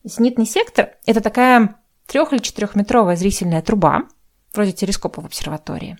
Зенитный 0.04 0.44
сектор– 0.44 0.90
это 1.06 1.22
такая 1.22 1.76
трех- 2.06 2.32
или 2.32 2.40
четырехметровая 2.40 3.16
зрительная 3.16 3.62
труба, 3.62 4.04
вроде 4.54 4.72
телескопа 4.72 5.22
в 5.22 5.26
обсерватории. 5.26 5.98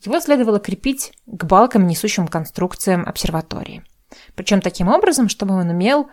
Его 0.00 0.20
следовало 0.20 0.60
крепить 0.60 1.12
к 1.26 1.44
балкам, 1.44 1.86
несущим 1.86 2.28
конструкциям 2.28 3.06
обсерватории– 3.06 3.84
причем 4.34 4.60
таким 4.60 4.88
образом, 4.88 5.28
чтобы 5.28 5.54
он 5.54 5.70
имел 5.72 6.08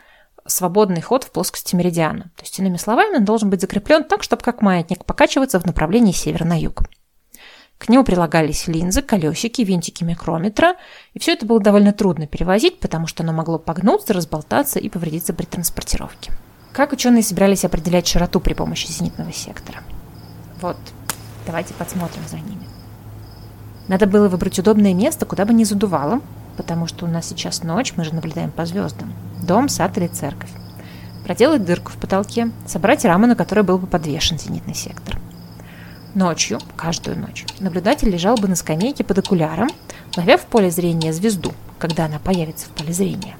свободный 0.45 1.01
ход 1.01 1.23
в 1.23 1.31
плоскости 1.31 1.75
меридиана. 1.75 2.31
То 2.35 2.43
есть, 2.43 2.57
иными 2.59 2.77
словами, 2.77 3.17
он 3.17 3.25
должен 3.25 3.49
быть 3.49 3.61
закреплен 3.61 4.03
так, 4.03 4.23
чтобы 4.23 4.43
как 4.43 4.61
маятник 4.61 5.05
покачиваться 5.05 5.59
в 5.59 5.65
направлении 5.65 6.11
север 6.11 6.45
на 6.45 6.59
юг. 6.59 6.83
К 7.77 7.89
нему 7.89 8.03
прилагались 8.03 8.67
линзы, 8.67 9.01
колесики, 9.01 9.61
винтики 9.63 10.03
микрометра, 10.03 10.75
и 11.13 11.19
все 11.19 11.33
это 11.33 11.47
было 11.47 11.59
довольно 11.59 11.93
трудно 11.93 12.27
перевозить, 12.27 12.79
потому 12.79 13.07
что 13.07 13.23
оно 13.23 13.33
могло 13.33 13.57
погнуться, 13.57 14.13
разболтаться 14.13 14.77
и 14.79 14.87
повредиться 14.87 15.33
при 15.33 15.45
транспортировке. 15.45 16.31
Как 16.73 16.93
ученые 16.93 17.21
собирались 17.21 17.65
определять 17.65 18.07
широту 18.07 18.39
при 18.39 18.53
помощи 18.53 18.87
зенитного 18.87 19.33
сектора? 19.33 19.79
Вот, 20.61 20.77
давайте 21.45 21.73
посмотрим 21.73 22.23
за 22.29 22.37
ними. 22.37 22.65
Надо 23.89 24.07
было 24.07 24.29
выбрать 24.29 24.57
удобное 24.57 24.93
место, 24.93 25.25
куда 25.25 25.43
бы 25.43 25.53
не 25.53 25.65
задувало, 25.65 26.21
потому 26.55 26.87
что 26.87 27.05
у 27.05 27.09
нас 27.09 27.27
сейчас 27.27 27.63
ночь, 27.63 27.93
мы 27.97 28.05
же 28.05 28.15
наблюдаем 28.15 28.51
по 28.51 28.65
звездам. 28.65 29.13
Дом, 29.45 29.67
сад 29.67 29.97
или 29.97 30.07
церковь. 30.07 30.49
Проделать 31.25 31.65
дырку 31.65 31.91
в 31.91 31.97
потолке, 31.97 32.51
собрать 32.65 33.03
раму, 33.03 33.27
на 33.27 33.35
которой 33.35 33.63
был 33.63 33.77
бы 33.77 33.87
подвешен 33.87 34.39
зенитный 34.39 34.73
сектор. 34.73 35.19
Ночью, 36.15 36.59
каждую 36.77 37.19
ночь, 37.19 37.45
наблюдатель 37.59 38.09
лежал 38.09 38.35
бы 38.35 38.47
на 38.47 38.55
скамейке 38.55 39.03
под 39.03 39.19
окуляром, 39.19 39.69
ловя 40.15 40.37
в 40.37 40.45
поле 40.45 40.71
зрения 40.71 41.11
звезду, 41.11 41.51
когда 41.79 42.05
она 42.05 42.19
появится 42.19 42.67
в 42.67 42.69
поле 42.69 42.93
зрения. 42.93 43.35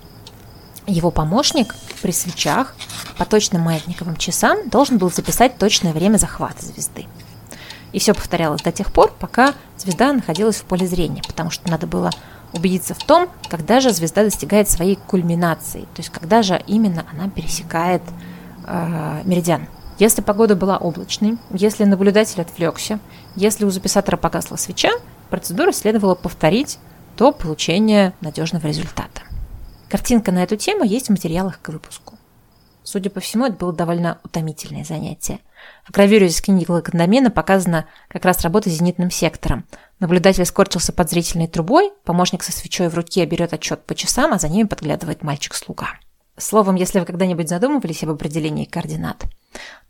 Его 0.86 1.12
помощник 1.12 1.76
при 2.02 2.12
свечах 2.12 2.76
по 3.18 3.26
точным 3.26 3.62
маятниковым 3.62 4.18
часам 4.18 4.70
должен 4.70 4.98
был 4.98 5.12
записать 5.12 5.58
точное 5.58 5.94
время 5.94 6.18
захвата 6.18 6.66
звезды. 6.66 7.06
И 7.94 8.00
все 8.00 8.14
повторялось 8.14 8.62
до 8.62 8.72
тех 8.72 8.92
пор, 8.92 9.14
пока 9.20 9.54
звезда 9.78 10.14
находилась 10.14 10.58
в 10.58 10.64
поле 10.64 10.88
зрения, 10.88 11.22
потому 11.28 11.50
что 11.50 11.70
надо 11.70 11.88
было 11.88 12.10
убедиться 12.54 12.94
в 12.94 13.00
том, 13.00 13.30
когда 13.50 13.80
же 13.80 13.92
звезда 13.92 14.24
достигает 14.24 14.70
своей 14.70 14.96
кульминации, 14.96 15.82
то 15.82 16.00
есть 16.00 16.10
когда 16.10 16.42
же 16.42 16.62
именно 16.68 17.06
она 17.12 17.30
пересекает 17.30 18.02
э, 18.66 19.22
меридиан. 19.24 19.68
Если 20.00 20.22
погода 20.22 20.56
была 20.56 20.78
облачной, 20.78 21.38
если 21.52 21.84
наблюдатель 21.84 22.42
отвлекся, 22.42 23.00
если 23.36 23.66
у 23.66 23.70
записатора 23.70 24.18
погасла 24.18 24.56
свеча, 24.56 24.90
процедуру 25.30 25.72
следовало 25.72 26.16
повторить 26.16 26.80
до 27.18 27.32
получения 27.32 28.14
надежного 28.22 28.68
результата. 28.68 29.22
Картинка 29.92 30.32
на 30.32 30.42
эту 30.42 30.56
тему 30.56 30.86
есть 30.86 31.08
в 31.08 31.10
материалах 31.10 31.62
к 31.62 31.68
выпуску. 31.68 32.18
Судя 32.82 33.10
по 33.10 33.20
всему, 33.20 33.48
это 33.48 33.58
было 33.58 33.74
довольно 33.74 34.20
утомительное 34.24 34.86
занятие. 34.86 35.40
В 35.86 35.92
гравюре 35.92 36.28
из 36.28 36.40
книги 36.40 36.66
Лакандамина 36.72 37.30
показана 37.30 37.88
как 38.08 38.24
раз 38.24 38.40
работа 38.40 38.70
с 38.70 38.74
зенитным 38.74 39.12
сектором. 39.12 39.66
Наблюдатель 40.00 40.46
скорчился 40.46 40.94
под 40.94 41.10
зрительной 41.10 41.50
трубой, 41.50 41.92
помощник 42.06 42.42
со 42.42 42.54
свечой 42.54 42.88
в 42.88 42.96
руке 42.96 43.26
берет 43.26 43.52
отчет 43.52 43.86
по 43.86 43.94
часам, 43.94 44.32
а 44.32 44.40
за 44.40 44.48
ними 44.48 44.66
подглядывает 44.66 45.24
мальчик-слуга. 45.24 45.90
Словом, 46.38 46.76
если 46.76 47.02
вы 47.02 47.06
когда-нибудь 47.06 47.50
задумывались 47.50 48.02
об 48.04 48.12
определении 48.12 48.64
координат, 48.64 49.26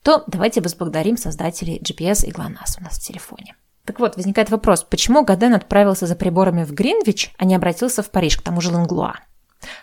то 0.02 0.24
давайте 0.26 0.62
возблагодарим 0.62 1.16
создателей 1.16 1.80
GPS 1.80 2.26
и 2.26 2.32
GLONASS 2.32 2.80
у 2.80 2.84
нас 2.84 2.98
в 2.98 3.08
телефоне. 3.08 3.56
Так 3.86 4.00
вот, 4.00 4.16
возникает 4.16 4.50
вопрос, 4.50 4.82
почему 4.82 5.24
Гаден 5.24 5.54
отправился 5.54 6.08
за 6.08 6.16
приборами 6.16 6.64
в 6.64 6.74
Гринвич, 6.74 7.36
а 7.38 7.46
не 7.46 7.54
обратился 7.54 8.02
в 8.02 8.10
Париж, 8.10 8.38
к 8.38 8.42
тому 8.42 8.62
же 8.62 8.72
Ланглуа? 8.72 9.14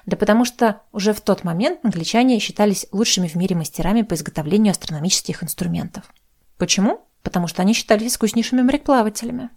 Да 0.09 0.17
потому 0.17 0.47
что 0.47 0.81
уже 0.91 1.13
в 1.13 1.21
тот 1.21 1.45
момент 1.45 1.81
англичане 1.83 2.39
считались 2.39 2.87
лучшими 2.93 3.29
в 3.29 3.35
мире 3.35 3.55
мастерами 3.55 4.01
по 4.01 4.15
изготовлению 4.15 4.71
астрономических 4.71 5.45
инструментов. 5.45 6.05
Почему? 6.57 7.03
Потому 7.23 7.47
что 7.47 7.61
они 7.61 7.75
считались 7.75 8.13
искуснейшими 8.13 8.63
мореплавателями. 8.63 9.51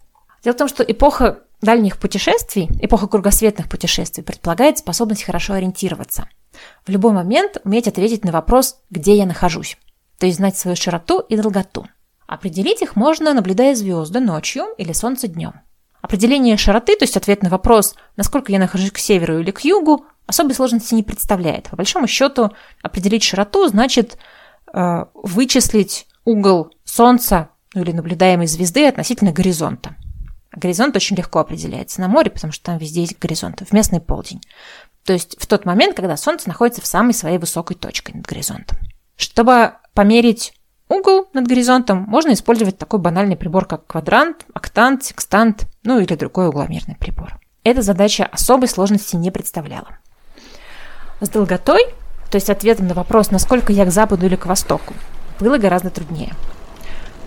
Дело 0.44 0.52
в 0.52 0.58
том, 0.58 0.68
что 0.68 0.82
эпоха 0.82 1.44
дальних 1.62 1.98
путешествий, 1.98 2.68
эпоха 2.82 3.06
кругосветных 3.06 3.70
путешествий 3.70 4.22
предполагает 4.22 4.76
способность 4.76 5.22
хорошо 5.22 5.54
ориентироваться. 5.54 6.28
В 6.84 6.90
любой 6.90 7.12
момент 7.12 7.56
уметь 7.64 7.88
ответить 7.88 8.22
на 8.22 8.30
вопрос, 8.30 8.76
где 8.90 9.16
я 9.16 9.24
нахожусь, 9.24 9.78
то 10.18 10.26
есть 10.26 10.36
знать 10.36 10.58
свою 10.58 10.76
широту 10.76 11.20
и 11.20 11.34
долготу. 11.34 11.86
Определить 12.26 12.82
их 12.82 12.94
можно, 12.94 13.32
наблюдая 13.32 13.74
звезды 13.74 14.20
ночью 14.20 14.66
или 14.76 14.92
солнце 14.92 15.28
днем. 15.28 15.62
Определение 16.02 16.56
широты, 16.56 16.96
то 16.96 17.04
есть 17.04 17.16
ответ 17.16 17.42
на 17.42 17.48
вопрос, 17.48 17.94
насколько 18.16 18.50
я 18.52 18.58
нахожусь 18.58 18.90
к 18.90 18.98
северу 18.98 19.38
или 19.38 19.52
к 19.52 19.60
югу, 19.60 20.04
особой 20.26 20.54
сложности 20.54 20.94
не 20.94 21.04
представляет. 21.04 21.70
По 21.70 21.76
большому 21.76 22.08
счету, 22.08 22.50
определить 22.82 23.22
широту 23.22 23.68
значит 23.68 24.18
э, 24.74 25.04
вычислить 25.14 26.06
угол 26.24 26.72
Солнца 26.84 27.50
ну, 27.74 27.82
или 27.82 27.92
наблюдаемой 27.92 28.48
звезды 28.48 28.86
относительно 28.86 29.32
горизонта. 29.32 29.96
Горизонт 30.50 30.96
очень 30.96 31.16
легко 31.16 31.38
определяется 31.38 32.00
на 32.00 32.08
море, 32.08 32.30
потому 32.30 32.52
что 32.52 32.64
там 32.64 32.78
везде 32.78 33.02
есть 33.02 33.18
горизонт, 33.18 33.62
в 33.62 33.72
местный 33.72 34.00
полдень. 34.00 34.40
То 35.04 35.12
есть 35.12 35.40
в 35.40 35.46
тот 35.46 35.64
момент, 35.64 35.96
когда 35.96 36.16
Солнце 36.16 36.48
находится 36.48 36.82
в 36.82 36.86
самой 36.86 37.14
своей 37.14 37.38
высокой 37.38 37.74
точке 37.74 38.12
над 38.12 38.26
горизонтом. 38.26 38.76
Чтобы 39.16 39.74
померить 39.94 40.52
угол 40.92 41.28
над 41.32 41.46
горизонтом, 41.46 42.04
можно 42.08 42.32
использовать 42.32 42.78
такой 42.78 42.98
банальный 42.98 43.36
прибор, 43.36 43.64
как 43.64 43.86
квадрант, 43.86 44.46
октант, 44.54 45.04
секстант, 45.04 45.66
ну 45.82 45.98
или 45.98 46.14
другой 46.14 46.48
угломерный 46.48 46.96
прибор. 46.96 47.40
Эта 47.64 47.82
задача 47.82 48.24
особой 48.24 48.68
сложности 48.68 49.16
не 49.16 49.30
представляла. 49.30 49.98
С 51.20 51.28
долготой, 51.28 51.82
то 52.30 52.36
есть 52.36 52.50
ответом 52.50 52.88
на 52.88 52.94
вопрос, 52.94 53.30
насколько 53.30 53.72
я 53.72 53.84
к 53.84 53.92
западу 53.92 54.26
или 54.26 54.36
к 54.36 54.46
востоку, 54.46 54.94
было 55.38 55.58
гораздо 55.58 55.90
труднее. 55.90 56.32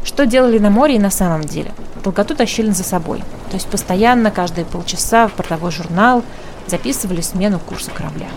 Что 0.04 0.26
делали 0.26 0.60
на 0.60 0.70
море 0.70 0.96
и 0.96 1.00
на 1.00 1.10
самом 1.10 1.42
деле? 1.42 1.72
Долготу 2.04 2.36
тащили 2.36 2.70
за 2.70 2.84
собой. 2.84 3.24
То 3.50 3.56
есть 3.56 3.68
постоянно, 3.68 4.30
каждые 4.30 4.66
полчаса 4.66 5.28
в 5.28 5.34
портовой 5.34 5.72
журнал 5.72 6.24
записывали 6.68 7.22
смену 7.22 7.60
курса 7.60 7.92
корабля. 7.92 8.28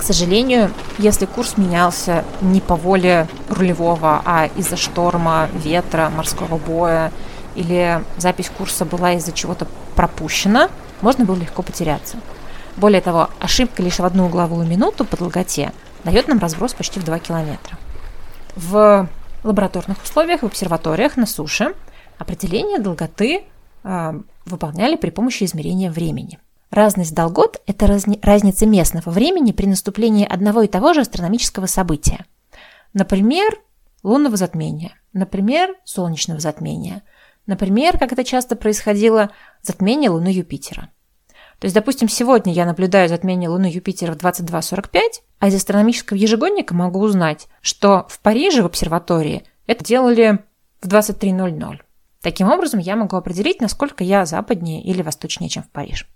К 0.00 0.02
сожалению, 0.02 0.72
если 0.96 1.26
курс 1.26 1.58
менялся 1.58 2.24
не 2.40 2.62
по 2.62 2.74
воле 2.74 3.28
рулевого, 3.50 4.22
а 4.24 4.48
из-за 4.56 4.78
шторма, 4.78 5.50
ветра, 5.52 6.08
морского 6.08 6.56
боя, 6.56 7.12
или 7.54 8.02
запись 8.16 8.48
курса 8.48 8.86
была 8.86 9.12
из-за 9.12 9.32
чего-то 9.32 9.66
пропущена, 9.96 10.70
можно 11.02 11.26
было 11.26 11.36
легко 11.36 11.60
потеряться. 11.60 12.16
Более 12.78 13.02
того, 13.02 13.28
ошибка 13.40 13.82
лишь 13.82 13.98
в 13.98 14.04
одну 14.06 14.24
угловую 14.24 14.66
минуту 14.66 15.04
по 15.04 15.18
долготе 15.18 15.70
дает 16.02 16.28
нам 16.28 16.38
разброс 16.38 16.72
почти 16.72 16.98
в 16.98 17.04
2 17.04 17.18
километра. 17.18 17.76
В 18.56 19.06
лабораторных 19.44 20.02
условиях, 20.02 20.40
в 20.40 20.46
обсерваториях 20.46 21.18
на 21.18 21.26
суше 21.26 21.74
определение 22.16 22.78
долготы 22.78 23.42
э, 23.84 24.12
выполняли 24.46 24.96
при 24.96 25.10
помощи 25.10 25.44
измерения 25.44 25.90
времени. 25.90 26.38
Разность 26.70 27.14
долгот– 27.14 27.60
это 27.66 27.86
разни- 27.86 28.20
разница 28.22 28.66
местного 28.66 29.10
времени 29.10 29.52
при 29.52 29.66
наступлении 29.66 30.26
одного 30.26 30.62
и 30.62 30.68
того 30.68 30.92
же 30.92 31.00
астрономического 31.00 31.66
события. 31.66 32.24
Например, 32.92 33.58
лунного 34.02 34.36
затмения, 34.36 34.92
например, 35.12 35.74
солнечного 35.84 36.40
затмения, 36.40 37.02
например, 37.46 37.98
как 37.98 38.12
это 38.12 38.24
часто 38.24 38.56
происходило, 38.56 39.30
затмение 39.62 40.10
Луны 40.10 40.28
Юпитера– 40.28 40.90
то 41.60 41.66
есть, 41.66 41.74
допустим, 41.74 42.08
сегодня 42.08 42.54
я 42.54 42.64
наблюдаю 42.64 43.08
затмение 43.10 43.50
Луны 43.50 43.66
Юпитера 43.66 44.14
в 44.14 44.16
22.45, 44.16 45.00
а 45.38 45.48
из 45.48 45.54
астрономического 45.54 46.16
ежегодника 46.16 46.74
могу 46.74 47.00
узнать, 47.00 47.48
что 47.60 48.06
в 48.08 48.18
Париже 48.20 48.62
в 48.62 48.66
обсерватории 48.66 49.44
это 49.66 49.84
делали 49.84 50.38
в 50.80 50.88
23.00. 50.88 51.80
Таким 52.22 52.48
образом, 52.48 52.80
я 52.80 52.96
могу 52.96 53.16
определить, 53.16 53.60
насколько 53.60 54.02
я 54.02 54.24
западнее 54.24 54.82
или 54.82 55.02
восточнее, 55.02 55.50
чем 55.50 55.62
в 55.62 55.68
Париж. 55.68 56.08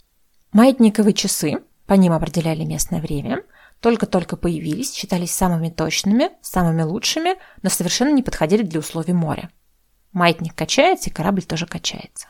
Маятниковые 0.54 1.14
часы, 1.14 1.58
по 1.84 1.94
ним 1.94 2.12
определяли 2.12 2.62
местное 2.62 3.00
время, 3.00 3.42
только-только 3.80 4.36
появились, 4.36 4.94
считались 4.94 5.32
самыми 5.32 5.68
точными, 5.68 6.30
самыми 6.42 6.82
лучшими, 6.82 7.34
но 7.62 7.70
совершенно 7.70 8.14
не 8.14 8.22
подходили 8.22 8.62
для 8.62 8.78
условий 8.78 9.14
моря. 9.14 9.50
Маятник 10.12 10.54
качается, 10.54 11.10
и 11.10 11.12
корабль 11.12 11.42
тоже 11.42 11.66
качается. 11.66 12.28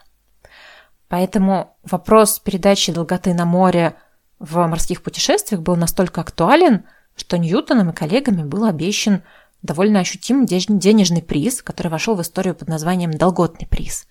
Поэтому 1.08 1.76
вопрос 1.82 2.38
передачи 2.38 2.92
долготы 2.92 3.34
на 3.34 3.44
море 3.44 3.94
в 4.38 4.56
морских 4.66 5.02
путешествиях 5.02 5.60
был 5.60 5.76
настолько 5.76 6.22
актуален, 6.22 6.86
что 7.16 7.36
Ньютоном 7.36 7.90
и 7.90 7.94
коллегами 7.94 8.42
был 8.42 8.64
обещан 8.64 9.22
довольно 9.60 10.00
ощутимый 10.00 10.46
денежный 10.46 11.22
приз, 11.22 11.62
который 11.62 11.88
вошел 11.88 12.14
в 12.14 12.22
историю 12.22 12.54
под 12.54 12.68
названием 12.68 13.12
«Долготный 13.12 13.66
приз» 13.66 14.06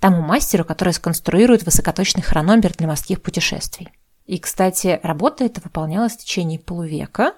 тому 0.00 0.22
мастеру, 0.22 0.64
который 0.64 0.92
сконструирует 0.92 1.64
высокоточный 1.64 2.22
хронометр 2.22 2.72
для 2.76 2.88
морских 2.88 3.22
путешествий. 3.22 3.90
И, 4.24 4.38
кстати, 4.38 4.98
работа 5.02 5.44
эта 5.44 5.60
выполнялась 5.60 6.14
в 6.14 6.18
течение 6.18 6.58
полувека. 6.58 7.34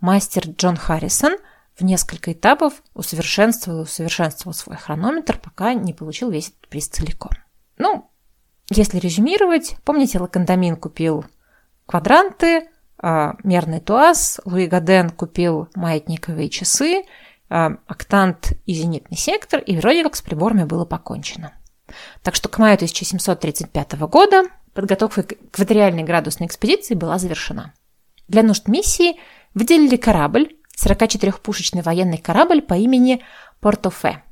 Мастер 0.00 0.48
Джон 0.48 0.76
Харрисон 0.76 1.36
в 1.76 1.84
несколько 1.84 2.32
этапов 2.32 2.74
усовершенствовал 2.94 3.80
и 3.80 3.82
усовершенствовал 3.82 4.54
свой 4.54 4.76
хронометр, 4.76 5.38
пока 5.38 5.74
не 5.74 5.92
получил 5.92 6.30
весь 6.30 6.48
этот 6.48 6.68
приз 6.68 6.88
целиком. 6.88 7.32
Ну, 7.78 8.10
если 8.70 8.98
резюмировать, 8.98 9.76
помните, 9.84 10.18
Лакандамин 10.18 10.76
купил 10.76 11.24
квадранты, 11.84 12.68
а, 12.98 13.34
мерный 13.44 13.80
туаз, 13.80 14.40
Луи 14.44 14.66
Гаден 14.66 15.10
купил 15.10 15.68
маятниковые 15.74 16.48
часы, 16.48 17.04
а, 17.48 17.76
октант 17.86 18.52
и 18.64 18.74
зенитный 18.74 19.16
сектор, 19.16 19.60
и 19.60 19.76
вроде 19.76 20.02
как 20.02 20.16
с 20.16 20.22
приборами 20.22 20.64
было 20.64 20.84
покончено. 20.84 21.52
Так 22.22 22.34
что 22.34 22.48
к 22.48 22.58
маю 22.58 22.74
1735 22.74 23.92
года 24.08 24.44
подготовка 24.74 25.22
к 25.22 25.32
экваториальной 25.32 26.02
градусной 26.02 26.46
экспедиции 26.46 26.94
была 26.94 27.18
завершена. 27.18 27.74
Для 28.28 28.42
нужд 28.42 28.68
миссии 28.68 29.18
выделили 29.54 29.96
корабль, 29.96 30.56
44-пушечный 30.78 31.82
военный 31.82 32.18
корабль 32.18 32.60
по 32.60 32.74
имени 32.74 33.24
Портофе. 33.60 34.22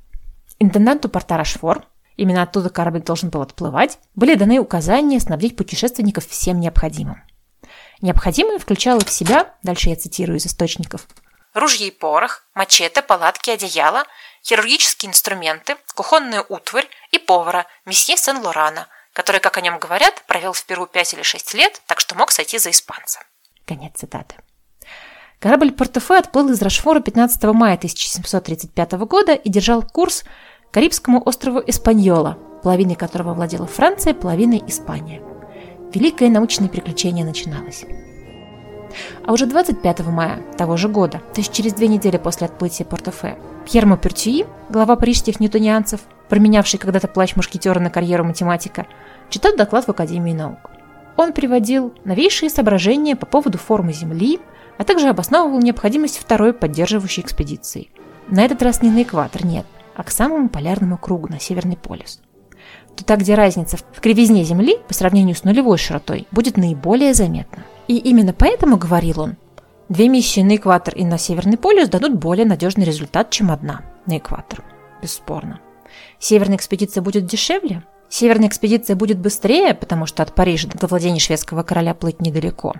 Интенданту 0.59 1.09
порта 1.09 1.37
Рашфор 1.37 1.87
именно 2.17 2.43
оттуда 2.43 2.71
корабль 2.71 3.03
должен 3.03 3.31
был 3.31 3.43
отплывать, 3.43 3.99
были 4.15 4.35
даны 4.35 4.59
указания 4.59 5.19
снабдить 5.19 5.57
путешественников 5.57 6.29
всем 6.29 6.61
необходимым. 6.61 7.23
Необходимое 8.01 8.59
включало 8.59 9.01
в 9.01 9.11
себя, 9.11 9.55
дальше 9.63 9.89
я 9.89 9.97
цитирую 9.97 10.39
из 10.39 10.47
источников, 10.47 11.07
ружья 11.55 11.87
и 11.87 11.91
порох, 11.91 12.43
мачете, 12.55 13.01
палатки, 13.01 13.51
одеяла, 13.51 14.05
хирургические 14.45 15.11
инструменты, 15.11 15.77
кухонную 15.95 16.45
утварь 16.49 16.89
и 17.15 17.19
повара 17.19 17.67
месье 17.87 18.17
Сен-Лорана, 18.17 18.89
который, 19.13 19.41
как 19.41 19.57
о 19.57 19.61
нем 19.61 19.79
говорят, 19.79 20.23
провел 20.27 20.53
в 20.53 20.65
Перу 20.65 20.87
5 20.87 21.15
или 21.15 21.23
6 21.23 21.55
лет, 21.55 21.81
так 21.87 22.01
что 22.01 22.17
мог 22.17 22.31
сойти 22.31 22.59
за 22.59 22.71
испанца. 22.71 23.21
Конец 23.65 23.93
цитаты. 23.95 24.35
Корабль 25.39 25.73
Портофе 25.73 26.19
отплыл 26.19 26.51
из 26.51 26.61
Рашфора 26.63 27.01
15 27.01 27.43
мая 27.45 27.75
1735 27.75 28.93
года 28.93 29.35
и 29.35 29.49
держал 29.49 29.83
курс 29.83 30.25
Карибскому 30.73 31.23
острову 31.25 31.63
Испаньола, 31.65 32.39
половиной 32.63 32.97
которого 32.97 33.35
владела 33.35 33.67
Франция, 33.67 34.15
половиной 34.15 34.63
Испания. 34.67 35.23
Великое 35.93 36.31
научное 36.31 36.69
приключение 36.69 37.25
начиналось. 37.25 37.85
А 39.25 39.33
уже 39.33 39.47
25 39.47 40.01
мая 40.01 40.43
того 40.57 40.77
же 40.77 40.89
года, 40.89 41.19
то 41.19 41.41
есть 41.41 41.53
через 41.53 41.75
две 41.75 41.89
недели 41.89 42.17
после 42.17 42.47
отплытия 42.47 42.87
Портофе, 42.87 43.39
Пьер 43.65 43.87
Мопертюи, 43.87 44.45
глава 44.69 44.95
парижских 44.95 45.41
ньютонианцев, 45.41 46.01
променявший 46.29 46.79
когда-то 46.79 47.09
плащ 47.09 47.35
мушкетера 47.35 47.81
на 47.81 47.89
карьеру 47.89 48.23
математика, 48.23 48.87
читал 49.31 49.57
доклад 49.57 49.87
в 49.87 49.91
Академии 49.91 50.35
наук. 50.35 50.71
Он 51.17 51.33
приводил 51.33 51.95
новейшие 52.05 52.51
соображения 52.51 53.17
по 53.17 53.25
поводу 53.25 53.57
формы 53.57 53.95
Земли, 53.95 54.39
а 54.77 54.85
также 54.85 55.09
обосновывал 55.09 55.61
необходимость 55.61 56.19
второй 56.19 56.53
поддерживающей 56.53 57.23
экспедиции. 57.23 57.89
На 58.29 58.45
этот 58.45 58.63
раз 58.63 58.83
не 58.83 58.91
на 58.91 59.03
экватор, 59.03 59.47
нет, 59.47 59.65
а 59.97 60.03
к 60.05 60.11
самому 60.11 60.51
полярному 60.51 60.99
кругу 60.99 61.29
на 61.29 61.41
Северный 61.41 61.79
полюс. 61.79 62.21
Туда, 62.97 63.17
где 63.17 63.35
разница 63.35 63.77
в 63.77 64.01
кривизне 64.01 64.45
Земли 64.45 64.77
по 64.89 64.95
сравнению 64.95 65.37
с 65.37 65.45
нулевой 65.45 65.79
широтой 65.79 66.27
будет 66.31 66.59
наиболее 66.59 67.15
заметна. 67.15 67.65
И 67.89 67.97
именно 67.97 68.33
поэтому, 68.33 68.77
говорил 68.77 69.21
он, 69.21 69.37
две 69.89 70.09
миссии 70.09 70.41
на 70.41 70.57
экватор 70.57 70.95
и 70.95 71.05
на 71.05 71.19
Северный 71.19 71.57
полюс 71.57 71.89
дадут 71.89 72.15
более 72.15 72.47
надежный 72.47 72.85
результат, 72.85 73.31
чем 73.31 73.51
одна 73.51 73.83
на 74.07 74.19
экватор. 74.19 74.65
Бесспорно. 75.03 75.61
Северная 76.19 76.57
экспедиция 76.57 77.03
будет 77.03 77.27
дешевле, 77.27 77.83
Северная 78.15 78.47
экспедиция 78.47 78.95
будет 78.95 79.19
быстрее, 79.19 79.75
потому 79.75 80.07
что 80.07 80.23
от 80.23 80.37
Парижа 80.37 80.69
до 80.69 80.87
владения 80.87 81.19
шведского 81.19 81.65
короля 81.65 81.95
плыть 81.95 82.21
недалеко. 82.21 82.75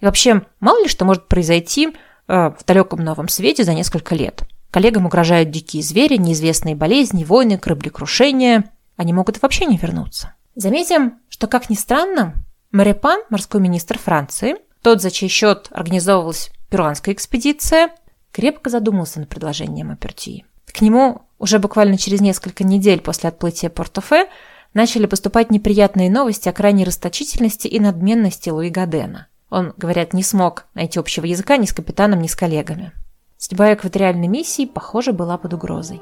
И 0.00 0.06
вообще, 0.06 0.46
мало 0.58 0.82
ли 0.82 0.88
что 0.88 1.04
может 1.04 1.28
произойти 1.28 1.88
э, 1.88 1.92
в 2.28 2.64
далеком 2.64 3.00
новом 3.00 3.28
свете 3.28 3.62
за 3.64 3.74
несколько 3.74 4.14
лет. 4.14 4.42
Коллегам 4.70 5.04
угрожают 5.04 5.50
дикие 5.50 5.82
звери, 5.82 6.16
неизвестные 6.16 6.76
болезни, 6.76 7.24
войны, 7.24 7.58
кораблекрушения. 7.58 8.72
Они 8.96 9.12
могут 9.12 9.42
вообще 9.42 9.66
не 9.66 9.76
вернуться. 9.76 10.34
Заметим, 10.54 11.18
что, 11.28 11.46
как 11.46 11.68
ни 11.68 11.74
странно, 11.74 12.34
Марипан, 12.72 13.20
морской 13.28 13.60
министр 13.60 13.98
Франции, 13.98 14.56
тот, 14.82 15.02
за 15.02 15.10
чей 15.10 15.28
счет 15.28 15.68
организовывалась 15.70 16.50
перуанская 16.70 17.14
экспедиция, 17.14 17.90
крепко 18.32 18.70
задумался 18.70 19.20
над 19.20 19.28
предложением 19.28 19.90
Апертии. 19.90 20.46
К 20.66 20.80
нему 20.80 21.22
уже 21.38 21.58
буквально 21.58 21.98
через 21.98 22.20
несколько 22.20 22.64
недель 22.64 23.00
после 23.00 23.28
отплытия 23.28 23.70
Портофе 23.70 24.28
начали 24.74 25.06
поступать 25.06 25.50
неприятные 25.50 26.10
новости 26.10 26.48
о 26.48 26.52
крайней 26.52 26.84
расточительности 26.84 27.66
и 27.66 27.80
надменности 27.80 28.50
Луи 28.50 28.70
Гадена. 28.70 29.26
Он, 29.50 29.74
говорят, 29.76 30.12
не 30.12 30.22
смог 30.22 30.66
найти 30.74 31.00
общего 31.00 31.24
языка 31.24 31.56
ни 31.56 31.66
с 31.66 31.72
капитаном, 31.72 32.22
ни 32.22 32.28
с 32.28 32.36
коллегами. 32.36 32.92
Судьба 33.36 33.74
экваториальной 33.74 34.28
миссии, 34.28 34.66
похоже, 34.66 35.12
была 35.12 35.38
под 35.38 35.54
угрозой. 35.54 36.00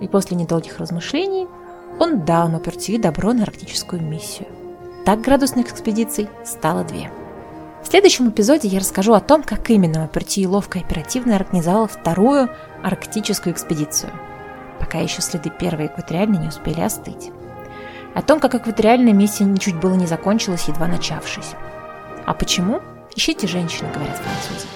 И 0.00 0.08
после 0.08 0.36
недолгих 0.36 0.78
размышлений 0.78 1.46
он 2.00 2.24
дал 2.24 2.48
Мапертию 2.48 3.00
добро 3.00 3.32
на 3.32 3.44
арктическую 3.44 4.02
миссию. 4.02 4.48
Так 5.04 5.20
градусных 5.20 5.70
экспедиций 5.70 6.28
стало 6.44 6.82
две. 6.82 7.10
В 7.86 7.88
следующем 7.88 8.30
эпизоде 8.30 8.66
я 8.66 8.80
расскажу 8.80 9.12
о 9.12 9.20
том, 9.20 9.44
как 9.44 9.70
именно 9.70 10.00
Мапертии 10.00 10.44
ловко 10.44 10.80
и 10.80 10.82
оперативно 10.82 11.36
организовала 11.36 11.86
вторую 11.86 12.50
арктическую 12.82 13.54
экспедицию, 13.54 14.10
пока 14.80 14.98
еще 14.98 15.22
следы 15.22 15.50
первой 15.50 15.86
экваториальной 15.86 16.38
не 16.38 16.48
успели 16.48 16.80
остыть. 16.80 17.30
О 18.12 18.22
том, 18.22 18.40
как 18.40 18.56
экваториальная 18.56 19.12
миссия 19.12 19.44
ничуть 19.44 19.76
было 19.76 19.94
не 19.94 20.08
закончилась, 20.08 20.66
едва 20.66 20.88
начавшись. 20.88 21.52
А 22.24 22.34
почему? 22.34 22.80
Ищите 23.14 23.46
женщины, 23.46 23.88
говорят 23.94 24.16
французы. 24.16 24.66